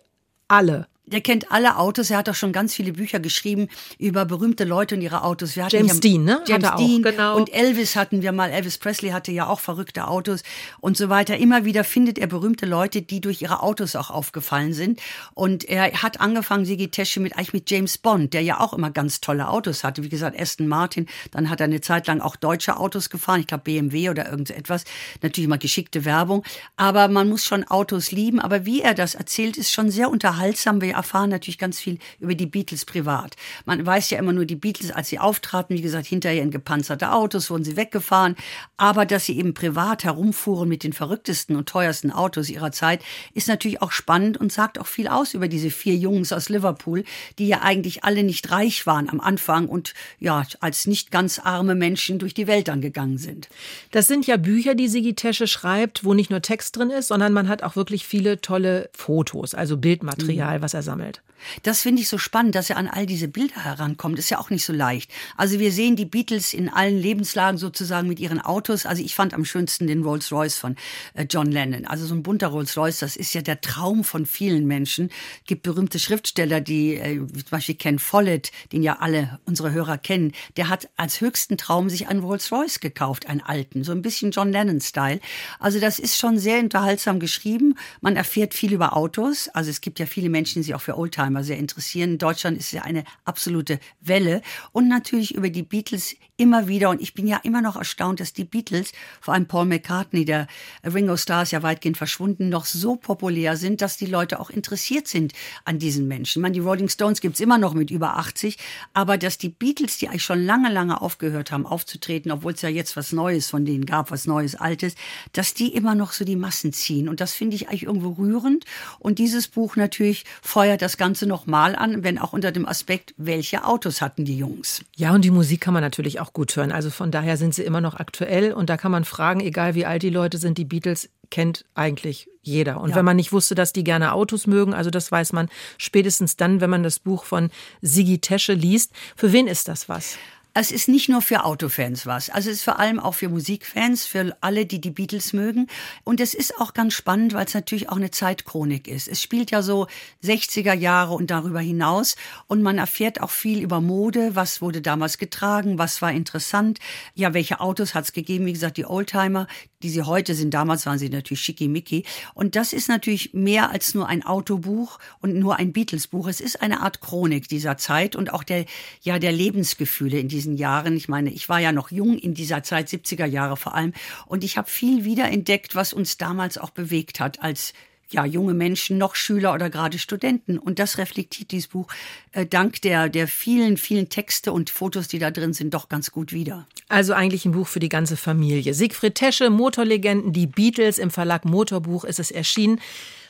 alle. 0.47 0.87
Der 1.11 1.19
kennt 1.21 1.51
alle 1.51 1.77
Autos. 1.77 2.09
Er 2.09 2.17
hat 2.17 2.29
auch 2.29 2.35
schon 2.35 2.53
ganz 2.53 2.73
viele 2.73 2.93
Bücher 2.93 3.19
geschrieben 3.19 3.67
über 3.97 4.25
berühmte 4.25 4.63
Leute 4.63 4.95
und 4.95 5.01
ihre 5.01 5.23
Autos. 5.23 5.57
Wir 5.57 5.65
hatten 5.65 5.75
James 5.75 5.95
ja, 5.95 5.99
Dean, 5.99 6.23
ne? 6.23 6.43
James 6.47 6.65
Hat 6.65 6.73
er 6.73 6.75
auch, 6.75 6.87
Dean 6.87 7.03
genau. 7.03 7.35
und 7.35 7.53
Elvis 7.53 7.95
hatten 7.97 8.21
wir 8.21 8.31
mal. 8.31 8.49
Elvis 8.49 8.77
Presley 8.77 9.09
hatte 9.09 9.31
ja 9.31 9.47
auch 9.47 9.59
verrückte 9.59 10.07
Autos 10.07 10.43
und 10.79 10.95
so 10.95 11.09
weiter. 11.09 11.37
Immer 11.37 11.65
wieder 11.65 11.83
findet 11.83 12.17
er 12.17 12.27
berühmte 12.27 12.65
Leute, 12.65 13.01
die 13.01 13.19
durch 13.19 13.41
ihre 13.41 13.61
Autos 13.61 13.95
auch 13.97 14.09
aufgefallen 14.09 14.73
sind. 14.73 15.01
Und 15.33 15.65
er 15.65 15.91
hat 16.01 16.21
angefangen, 16.21 16.63
Sigi 16.63 16.87
Tesche, 16.89 17.19
mit 17.19 17.35
eigentlich 17.35 17.53
mit 17.53 17.69
James 17.69 17.97
Bond, 17.97 18.33
der 18.33 18.41
ja 18.41 18.61
auch 18.61 18.73
immer 18.73 18.89
ganz 18.89 19.19
tolle 19.19 19.49
Autos 19.49 19.83
hatte. 19.83 20.03
Wie 20.03 20.09
gesagt, 20.09 20.39
Aston 20.39 20.67
Martin. 20.67 21.07
Dann 21.31 21.49
hat 21.49 21.59
er 21.59 21.65
eine 21.65 21.81
Zeit 21.81 22.07
lang 22.07 22.21
auch 22.21 22.37
deutsche 22.37 22.77
Autos 22.77 23.09
gefahren. 23.09 23.41
Ich 23.41 23.47
glaube 23.47 23.63
BMW 23.63 24.09
oder 24.09 24.29
irgend 24.29 24.47
so 24.47 24.53
etwas. 24.53 24.85
Natürlich 25.21 25.49
mal 25.49 25.57
geschickte 25.57 26.05
Werbung. 26.05 26.43
Aber 26.77 27.09
man 27.09 27.27
muss 27.27 27.43
schon 27.43 27.65
Autos 27.65 28.11
lieben. 28.11 28.39
Aber 28.39 28.65
wie 28.65 28.81
er 28.81 28.93
das 28.93 29.15
erzählt, 29.15 29.57
ist 29.57 29.73
schon 29.73 29.91
sehr 29.91 30.09
unterhaltsam. 30.09 30.79
Wir 30.79 31.00
erfahren 31.01 31.31
natürlich 31.31 31.57
ganz 31.57 31.79
viel 31.79 31.97
über 32.19 32.35
die 32.35 32.45
Beatles 32.45 32.85
privat. 32.85 33.35
Man 33.65 33.83
weiß 33.83 34.11
ja 34.11 34.19
immer 34.19 34.33
nur 34.33 34.45
die 34.45 34.55
Beatles, 34.55 34.91
als 34.91 35.09
sie 35.09 35.17
auftraten, 35.17 35.75
wie 35.75 35.81
gesagt, 35.81 36.05
hinterher 36.05 36.43
in 36.43 36.51
gepanzerte 36.51 37.11
Autos 37.11 37.49
wurden 37.49 37.63
sie 37.63 37.75
weggefahren. 37.75 38.35
Aber 38.77 39.05
dass 39.05 39.25
sie 39.25 39.37
eben 39.37 39.53
privat 39.53 40.03
herumfuhren 40.03 40.69
mit 40.69 40.83
den 40.83 40.93
verrücktesten 40.93 41.55
und 41.55 41.67
teuersten 41.67 42.11
Autos 42.11 42.49
ihrer 42.49 42.71
Zeit, 42.71 43.01
ist 43.33 43.47
natürlich 43.47 43.81
auch 43.81 43.91
spannend 43.91 44.37
und 44.37 44.51
sagt 44.51 44.79
auch 44.79 44.87
viel 44.87 45.07
aus 45.07 45.33
über 45.33 45.47
diese 45.47 45.71
vier 45.71 45.95
Jungs 45.95 46.31
aus 46.31 46.49
Liverpool, 46.49 47.03
die 47.39 47.47
ja 47.47 47.61
eigentlich 47.61 48.03
alle 48.03 48.23
nicht 48.23 48.51
reich 48.51 48.85
waren 48.85 49.09
am 49.09 49.19
Anfang 49.19 49.67
und 49.67 49.93
ja, 50.19 50.45
als 50.59 50.85
nicht 50.85 51.09
ganz 51.09 51.39
arme 51.39 51.73
Menschen 51.73 52.19
durch 52.19 52.33
die 52.33 52.47
Welt 52.47 52.69
angegangen 52.69 53.17
sind. 53.17 53.49
Das 53.89 54.07
sind 54.07 54.27
ja 54.27 54.37
Bücher, 54.37 54.75
die 54.75 54.87
Sigi 54.87 55.15
Tesche 55.15 55.47
schreibt, 55.47 56.05
wo 56.05 56.13
nicht 56.13 56.29
nur 56.29 56.41
Text 56.41 56.77
drin 56.77 56.91
ist, 56.91 57.07
sondern 57.07 57.33
man 57.33 57.47
hat 57.47 57.63
auch 57.63 57.75
wirklich 57.75 58.05
viele 58.05 58.41
tolle 58.41 58.89
Fotos, 58.93 59.53
also 59.55 59.77
Bildmaterial, 59.77 60.61
was 60.61 60.73
er 60.73 60.83
sammelt. 60.91 61.21
Das 61.63 61.81
finde 61.81 62.01
ich 62.01 62.09
so 62.09 62.17
spannend, 62.17 62.55
dass 62.55 62.69
er 62.69 62.77
an 62.77 62.87
all 62.87 63.05
diese 63.05 63.27
Bilder 63.27 63.63
herankommt. 63.63 64.19
Ist 64.19 64.29
ja 64.29 64.39
auch 64.39 64.49
nicht 64.49 64.65
so 64.65 64.73
leicht. 64.73 65.11
Also 65.37 65.59
wir 65.59 65.71
sehen 65.71 65.95
die 65.95 66.05
Beatles 66.05 66.53
in 66.53 66.69
allen 66.69 66.97
Lebenslagen 66.97 67.57
sozusagen 67.57 68.07
mit 68.07 68.19
ihren 68.19 68.39
Autos. 68.41 68.85
Also 68.85 69.03
ich 69.03 69.15
fand 69.15 69.33
am 69.33 69.45
schönsten 69.45 69.87
den 69.87 70.03
Rolls 70.03 70.31
Royce 70.31 70.57
von 70.57 70.75
äh, 71.13 71.25
John 71.29 71.51
Lennon. 71.51 71.85
Also 71.85 72.05
so 72.05 72.13
ein 72.13 72.23
bunter 72.23 72.47
Rolls 72.47 72.77
Royce, 72.77 72.99
das 72.99 73.15
ist 73.15 73.33
ja 73.33 73.41
der 73.41 73.61
Traum 73.61 74.03
von 74.03 74.25
vielen 74.25 74.65
Menschen. 74.65 75.09
Es 75.39 75.47
gibt 75.47 75.63
berühmte 75.63 75.99
Schriftsteller, 75.99 76.61
die 76.61 76.95
äh, 76.95 77.17
zum 77.17 77.43
Beispiel 77.49 77.75
Ken 77.75 77.99
Follett, 77.99 78.51
den 78.71 78.83
ja 78.83 78.97
alle 78.99 79.39
unsere 79.45 79.71
Hörer 79.71 79.97
kennen, 79.97 80.33
der 80.57 80.69
hat 80.69 80.89
als 80.97 81.21
höchsten 81.21 81.57
Traum 81.57 81.89
sich 81.89 82.07
einen 82.07 82.21
Rolls 82.21 82.51
Royce 82.51 82.79
gekauft, 82.79 83.27
einen 83.27 83.41
alten, 83.41 83.83
so 83.83 83.91
ein 83.91 84.01
bisschen 84.01 84.31
John 84.31 84.51
Lennon-Style. 84.51 85.19
Also 85.59 85.79
das 85.79 85.99
ist 85.99 86.17
schon 86.17 86.37
sehr 86.37 86.59
unterhaltsam 86.59 87.19
geschrieben. 87.19 87.75
Man 88.01 88.15
erfährt 88.15 88.53
viel 88.53 88.73
über 88.73 88.95
Autos. 88.95 89.49
Also 89.49 89.69
es 89.69 89.81
gibt 89.81 89.99
ja 89.99 90.05
viele 90.05 90.29
Menschen, 90.29 90.59
die 90.59 90.63
sich 90.63 90.75
auch 90.75 90.81
für 90.81 90.97
Oldtimer 90.97 91.30
sehr 91.43 91.57
interessieren. 91.57 92.11
In 92.11 92.17
Deutschland 92.17 92.57
ist 92.57 92.71
ja 92.71 92.83
eine 92.83 93.03
absolute 93.25 93.79
Welle. 93.99 94.41
Und 94.71 94.87
natürlich 94.87 95.33
über 95.35 95.49
die 95.49 95.63
Beatles 95.63 96.15
immer 96.41 96.67
wieder. 96.67 96.89
Und 96.89 97.01
ich 97.01 97.13
bin 97.13 97.27
ja 97.27 97.39
immer 97.43 97.61
noch 97.61 97.75
erstaunt, 97.75 98.19
dass 98.19 98.33
die 98.33 98.45
Beatles, 98.45 98.93
vor 99.21 99.35
allem 99.35 99.45
Paul 99.45 99.65
McCartney, 99.65 100.25
der 100.25 100.47
Ringo 100.83 101.15
Starr 101.15 101.43
ist 101.43 101.51
ja 101.51 101.61
weitgehend 101.61 101.97
verschwunden, 101.97 102.49
noch 102.49 102.65
so 102.65 102.95
populär 102.95 103.57
sind, 103.57 103.81
dass 103.81 103.95
die 103.95 104.07
Leute 104.07 104.39
auch 104.39 104.49
interessiert 104.49 105.07
sind 105.07 105.33
an 105.65 105.77
diesen 105.77 106.07
Menschen. 106.07 106.39
Ich 106.39 106.41
meine, 106.41 106.53
die 106.53 106.59
Rolling 106.59 106.89
Stones 106.89 107.21
gibt's 107.21 107.39
immer 107.39 107.59
noch 107.59 107.75
mit 107.75 107.91
über 107.91 108.17
80, 108.17 108.57
aber 108.95 109.19
dass 109.19 109.37
die 109.37 109.49
Beatles, 109.49 109.99
die 109.99 110.07
eigentlich 110.07 110.23
schon 110.23 110.43
lange, 110.43 110.71
lange 110.71 110.99
aufgehört 110.99 111.51
haben 111.51 111.67
aufzutreten, 111.67 112.31
obwohl 112.31 112.53
es 112.53 112.63
ja 112.63 112.69
jetzt 112.69 112.97
was 112.97 113.11
Neues 113.11 113.47
von 113.47 113.63
denen 113.63 113.85
gab, 113.85 114.09
was 114.09 114.25
Neues, 114.25 114.55
Altes, 114.55 114.95
dass 115.33 115.53
die 115.53 115.75
immer 115.75 115.93
noch 115.93 116.11
so 116.11 116.25
die 116.25 116.35
Massen 116.35 116.73
ziehen. 116.73 117.07
Und 117.07 117.21
das 117.21 117.33
finde 117.33 117.55
ich 117.55 117.69
eigentlich 117.69 117.83
irgendwo 117.83 118.09
rührend. 118.13 118.65
Und 118.97 119.19
dieses 119.19 119.47
Buch 119.47 119.75
natürlich 119.75 120.25
feuert 120.41 120.81
das 120.81 120.97
Ganze 120.97 121.27
nochmal 121.27 121.75
an, 121.75 122.03
wenn 122.03 122.17
auch 122.17 122.33
unter 122.33 122.51
dem 122.51 122.67
Aspekt, 122.67 123.13
welche 123.17 123.63
Autos 123.63 124.01
hatten 124.01 124.25
die 124.25 124.37
Jungs. 124.37 124.83
Ja, 124.95 125.13
und 125.13 125.23
die 125.23 125.29
Musik 125.29 125.61
kann 125.61 125.75
man 125.75 125.83
natürlich 125.83 126.19
auch 126.19 126.30
gut 126.33 126.55
hören. 126.55 126.71
Also 126.71 126.89
von 126.89 127.11
daher 127.11 127.37
sind 127.37 127.53
sie 127.55 127.63
immer 127.63 127.81
noch 127.81 127.95
aktuell 127.95 128.53
und 128.53 128.69
da 128.69 128.77
kann 128.77 128.91
man 128.91 129.05
fragen, 129.05 129.39
egal 129.39 129.75
wie 129.75 129.85
alt 129.85 130.03
die 130.03 130.09
Leute 130.09 130.37
sind, 130.37 130.57
die 130.57 130.65
Beatles 130.65 131.09
kennt 131.29 131.65
eigentlich 131.75 132.27
jeder. 132.41 132.81
Und 132.81 132.89
Ja. 132.91 132.95
wenn 132.97 133.05
man 133.05 133.15
nicht 133.15 133.31
wusste, 133.31 133.55
dass 133.55 133.71
die 133.73 133.83
gerne 133.83 134.13
Autos 134.13 134.47
mögen, 134.47 134.73
also 134.73 134.89
das 134.89 135.11
weiß 135.11 135.33
man 135.33 135.49
spätestens 135.77 136.35
dann, 136.37 136.59
wenn 136.61 136.69
man 136.69 136.83
das 136.83 136.99
Buch 136.99 137.23
von 137.25 137.49
Sigi 137.81 138.19
Tesche 138.19 138.53
liest. 138.53 138.91
Für 139.15 139.31
wen 139.31 139.47
ist 139.47 139.67
das 139.67 139.87
was? 139.89 140.17
Es 140.53 140.73
ist 140.73 140.89
nicht 140.89 141.07
nur 141.07 141.21
für 141.21 141.45
Autofans 141.45 142.05
was. 142.05 142.29
Also 142.29 142.49
es 142.49 142.57
ist 142.57 142.63
vor 142.63 142.77
allem 142.77 142.99
auch 142.99 143.13
für 143.13 143.29
Musikfans, 143.29 144.05
für 144.05 144.35
alle, 144.41 144.65
die 144.65 144.81
die 144.81 144.89
Beatles 144.89 145.31
mögen. 145.31 145.67
Und 146.03 146.19
es 146.19 146.33
ist 146.33 146.59
auch 146.59 146.73
ganz 146.73 146.93
spannend, 146.93 147.33
weil 147.33 147.45
es 147.45 147.53
natürlich 147.53 147.87
auch 147.87 147.95
eine 147.95 148.11
Zeitchronik 148.11 148.89
ist. 148.89 149.07
Es 149.07 149.21
spielt 149.21 149.51
ja 149.51 149.61
so 149.61 149.87
60er 150.25 150.73
Jahre 150.73 151.13
und 151.13 151.31
darüber 151.31 151.61
hinaus. 151.61 152.17
Und 152.47 152.63
man 152.63 152.79
erfährt 152.79 153.21
auch 153.21 153.29
viel 153.29 153.61
über 153.61 153.79
Mode. 153.79 154.35
Was 154.35 154.61
wurde 154.61 154.81
damals 154.81 155.17
getragen? 155.17 155.77
Was 155.77 156.01
war 156.01 156.11
interessant? 156.11 156.79
Ja, 157.15 157.33
welche 157.33 157.61
Autos 157.61 157.95
hat 157.95 158.03
es 158.03 158.11
gegeben? 158.11 158.45
Wie 158.45 158.51
gesagt, 158.53 158.75
die 158.75 158.85
Oldtimer, 158.85 159.47
die 159.83 159.89
sie 159.89 160.03
heute 160.03 160.35
sind. 160.35 160.53
Damals 160.53 160.85
waren 160.85 160.99
sie 160.99 161.07
natürlich 161.07 161.41
schickimicki. 161.41 162.03
Und 162.33 162.57
das 162.57 162.73
ist 162.73 162.89
natürlich 162.89 163.33
mehr 163.33 163.69
als 163.69 163.95
nur 163.95 164.09
ein 164.09 164.25
Autobuch 164.25 164.99
und 165.21 165.33
nur 165.35 165.55
ein 165.55 165.71
Beatles-Buch. 165.71 166.27
Es 166.27 166.41
ist 166.41 166.61
eine 166.61 166.81
Art 166.81 166.99
Chronik 166.99 167.47
dieser 167.47 167.77
Zeit 167.77 168.17
und 168.17 168.33
auch 168.33 168.43
der, 168.43 168.65
ja, 169.01 169.17
der 169.17 169.31
Lebensgefühle 169.31 170.19
in 170.19 170.40
diesen 170.41 170.57
Jahren. 170.57 170.97
Ich 170.97 171.07
meine, 171.07 171.29
ich 171.29 171.49
war 171.49 171.59
ja 171.59 171.71
noch 171.71 171.91
jung 171.91 172.17
in 172.17 172.33
dieser 172.33 172.63
Zeit, 172.63 172.87
70er 172.89 173.25
Jahre 173.25 173.57
vor 173.57 173.75
allem. 173.75 173.93
Und 174.25 174.43
ich 174.43 174.57
habe 174.57 174.69
viel 174.69 175.05
wiederentdeckt, 175.05 175.75
was 175.75 175.93
uns 175.93 176.17
damals 176.17 176.57
auch 176.57 176.71
bewegt 176.71 177.19
hat 177.19 177.43
als 177.43 177.73
ja, 178.09 178.25
junge 178.25 178.53
Menschen, 178.53 178.97
noch 178.97 179.15
Schüler 179.15 179.53
oder 179.53 179.69
gerade 179.69 179.99
Studenten. 179.99 180.57
Und 180.57 180.79
das 180.79 180.97
reflektiert 180.97 181.51
dieses 181.51 181.67
Buch 181.67 181.87
äh, 182.33 182.45
dank 182.45 182.81
der, 182.81 183.07
der 183.07 183.27
vielen, 183.27 183.77
vielen 183.77 184.09
Texte 184.09 184.51
und 184.51 184.69
Fotos, 184.69 185.07
die 185.07 185.19
da 185.19 185.31
drin 185.31 185.53
sind, 185.53 185.73
doch 185.73 185.87
ganz 185.87 186.11
gut 186.11 186.33
wieder. 186.33 186.67
Also 186.89 187.13
eigentlich 187.13 187.45
ein 187.45 187.53
Buch 187.53 187.67
für 187.67 187.79
die 187.79 187.87
ganze 187.87 188.17
Familie. 188.17 188.73
Siegfried 188.73 189.15
Tesche, 189.15 189.49
Motorlegenden, 189.49 190.33
die 190.33 190.47
Beatles 190.47 190.97
im 190.97 191.11
Verlag 191.11 191.45
Motorbuch 191.45 192.03
ist 192.03 192.19
es 192.19 192.31
erschienen. 192.31 192.81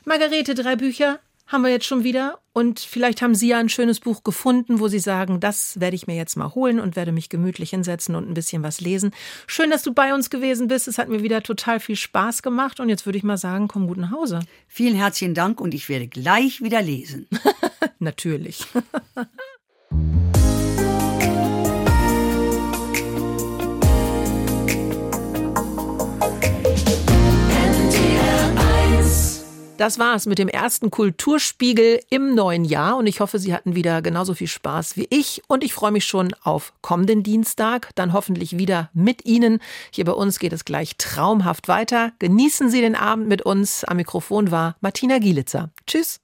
Margarete, 0.05 0.55
drei 0.55 0.75
Bücher 0.75 1.19
haben 1.51 1.63
wir 1.63 1.69
jetzt 1.69 1.85
schon 1.85 2.03
wieder. 2.03 2.39
Und 2.53 2.79
vielleicht 2.79 3.21
haben 3.21 3.35
Sie 3.35 3.49
ja 3.49 3.59
ein 3.59 3.69
schönes 3.69 3.99
Buch 3.99 4.23
gefunden, 4.23 4.79
wo 4.79 4.87
Sie 4.87 4.99
sagen, 4.99 5.39
das 5.39 5.79
werde 5.79 5.95
ich 5.95 6.07
mir 6.07 6.15
jetzt 6.15 6.35
mal 6.35 6.53
holen 6.53 6.79
und 6.79 6.95
werde 6.95 7.11
mich 7.11 7.29
gemütlich 7.29 7.69
hinsetzen 7.69 8.15
und 8.15 8.29
ein 8.29 8.33
bisschen 8.33 8.63
was 8.63 8.81
lesen. 8.81 9.11
Schön, 9.47 9.69
dass 9.69 9.83
du 9.83 9.93
bei 9.93 10.13
uns 10.13 10.29
gewesen 10.29 10.67
bist. 10.67 10.87
Es 10.87 10.97
hat 10.97 11.09
mir 11.09 11.23
wieder 11.23 11.43
total 11.43 11.79
viel 11.79 11.95
Spaß 11.95 12.41
gemacht. 12.43 12.79
Und 12.79 12.89
jetzt 12.89 13.05
würde 13.05 13.17
ich 13.17 13.23
mal 13.23 13.37
sagen, 13.37 13.67
komm 13.67 13.87
gut 13.87 13.97
nach 13.97 14.11
Hause. 14.11 14.39
Vielen 14.67 14.95
herzlichen 14.95 15.33
Dank 15.33 15.61
und 15.61 15.73
ich 15.73 15.89
werde 15.89 16.07
gleich 16.07 16.61
wieder 16.61 16.81
lesen. 16.81 17.27
Natürlich. 17.99 18.65
Das 29.81 29.97
war's 29.97 30.27
mit 30.27 30.37
dem 30.37 30.47
ersten 30.47 30.91
Kulturspiegel 30.91 32.01
im 32.11 32.35
neuen 32.35 32.65
Jahr 32.65 32.97
und 32.97 33.07
ich 33.07 33.19
hoffe, 33.19 33.39
Sie 33.39 33.51
hatten 33.51 33.73
wieder 33.73 34.03
genauso 34.03 34.35
viel 34.35 34.45
Spaß 34.45 34.95
wie 34.95 35.07
ich 35.09 35.41
und 35.47 35.63
ich 35.63 35.73
freue 35.73 35.89
mich 35.89 36.05
schon 36.05 36.35
auf 36.43 36.71
kommenden 36.83 37.23
Dienstag, 37.23 37.89
dann 37.95 38.13
hoffentlich 38.13 38.59
wieder 38.59 38.91
mit 38.93 39.25
Ihnen. 39.25 39.57
Hier 39.89 40.05
bei 40.05 40.11
uns 40.11 40.37
geht 40.37 40.53
es 40.53 40.65
gleich 40.65 40.97
traumhaft 40.97 41.67
weiter. 41.67 42.11
Genießen 42.19 42.69
Sie 42.69 42.81
den 42.81 42.95
Abend 42.95 43.27
mit 43.27 43.41
uns. 43.41 43.83
Am 43.83 43.97
Mikrofon 43.97 44.51
war 44.51 44.75
Martina 44.81 45.17
Gielitzer. 45.17 45.71
Tschüss. 45.87 46.19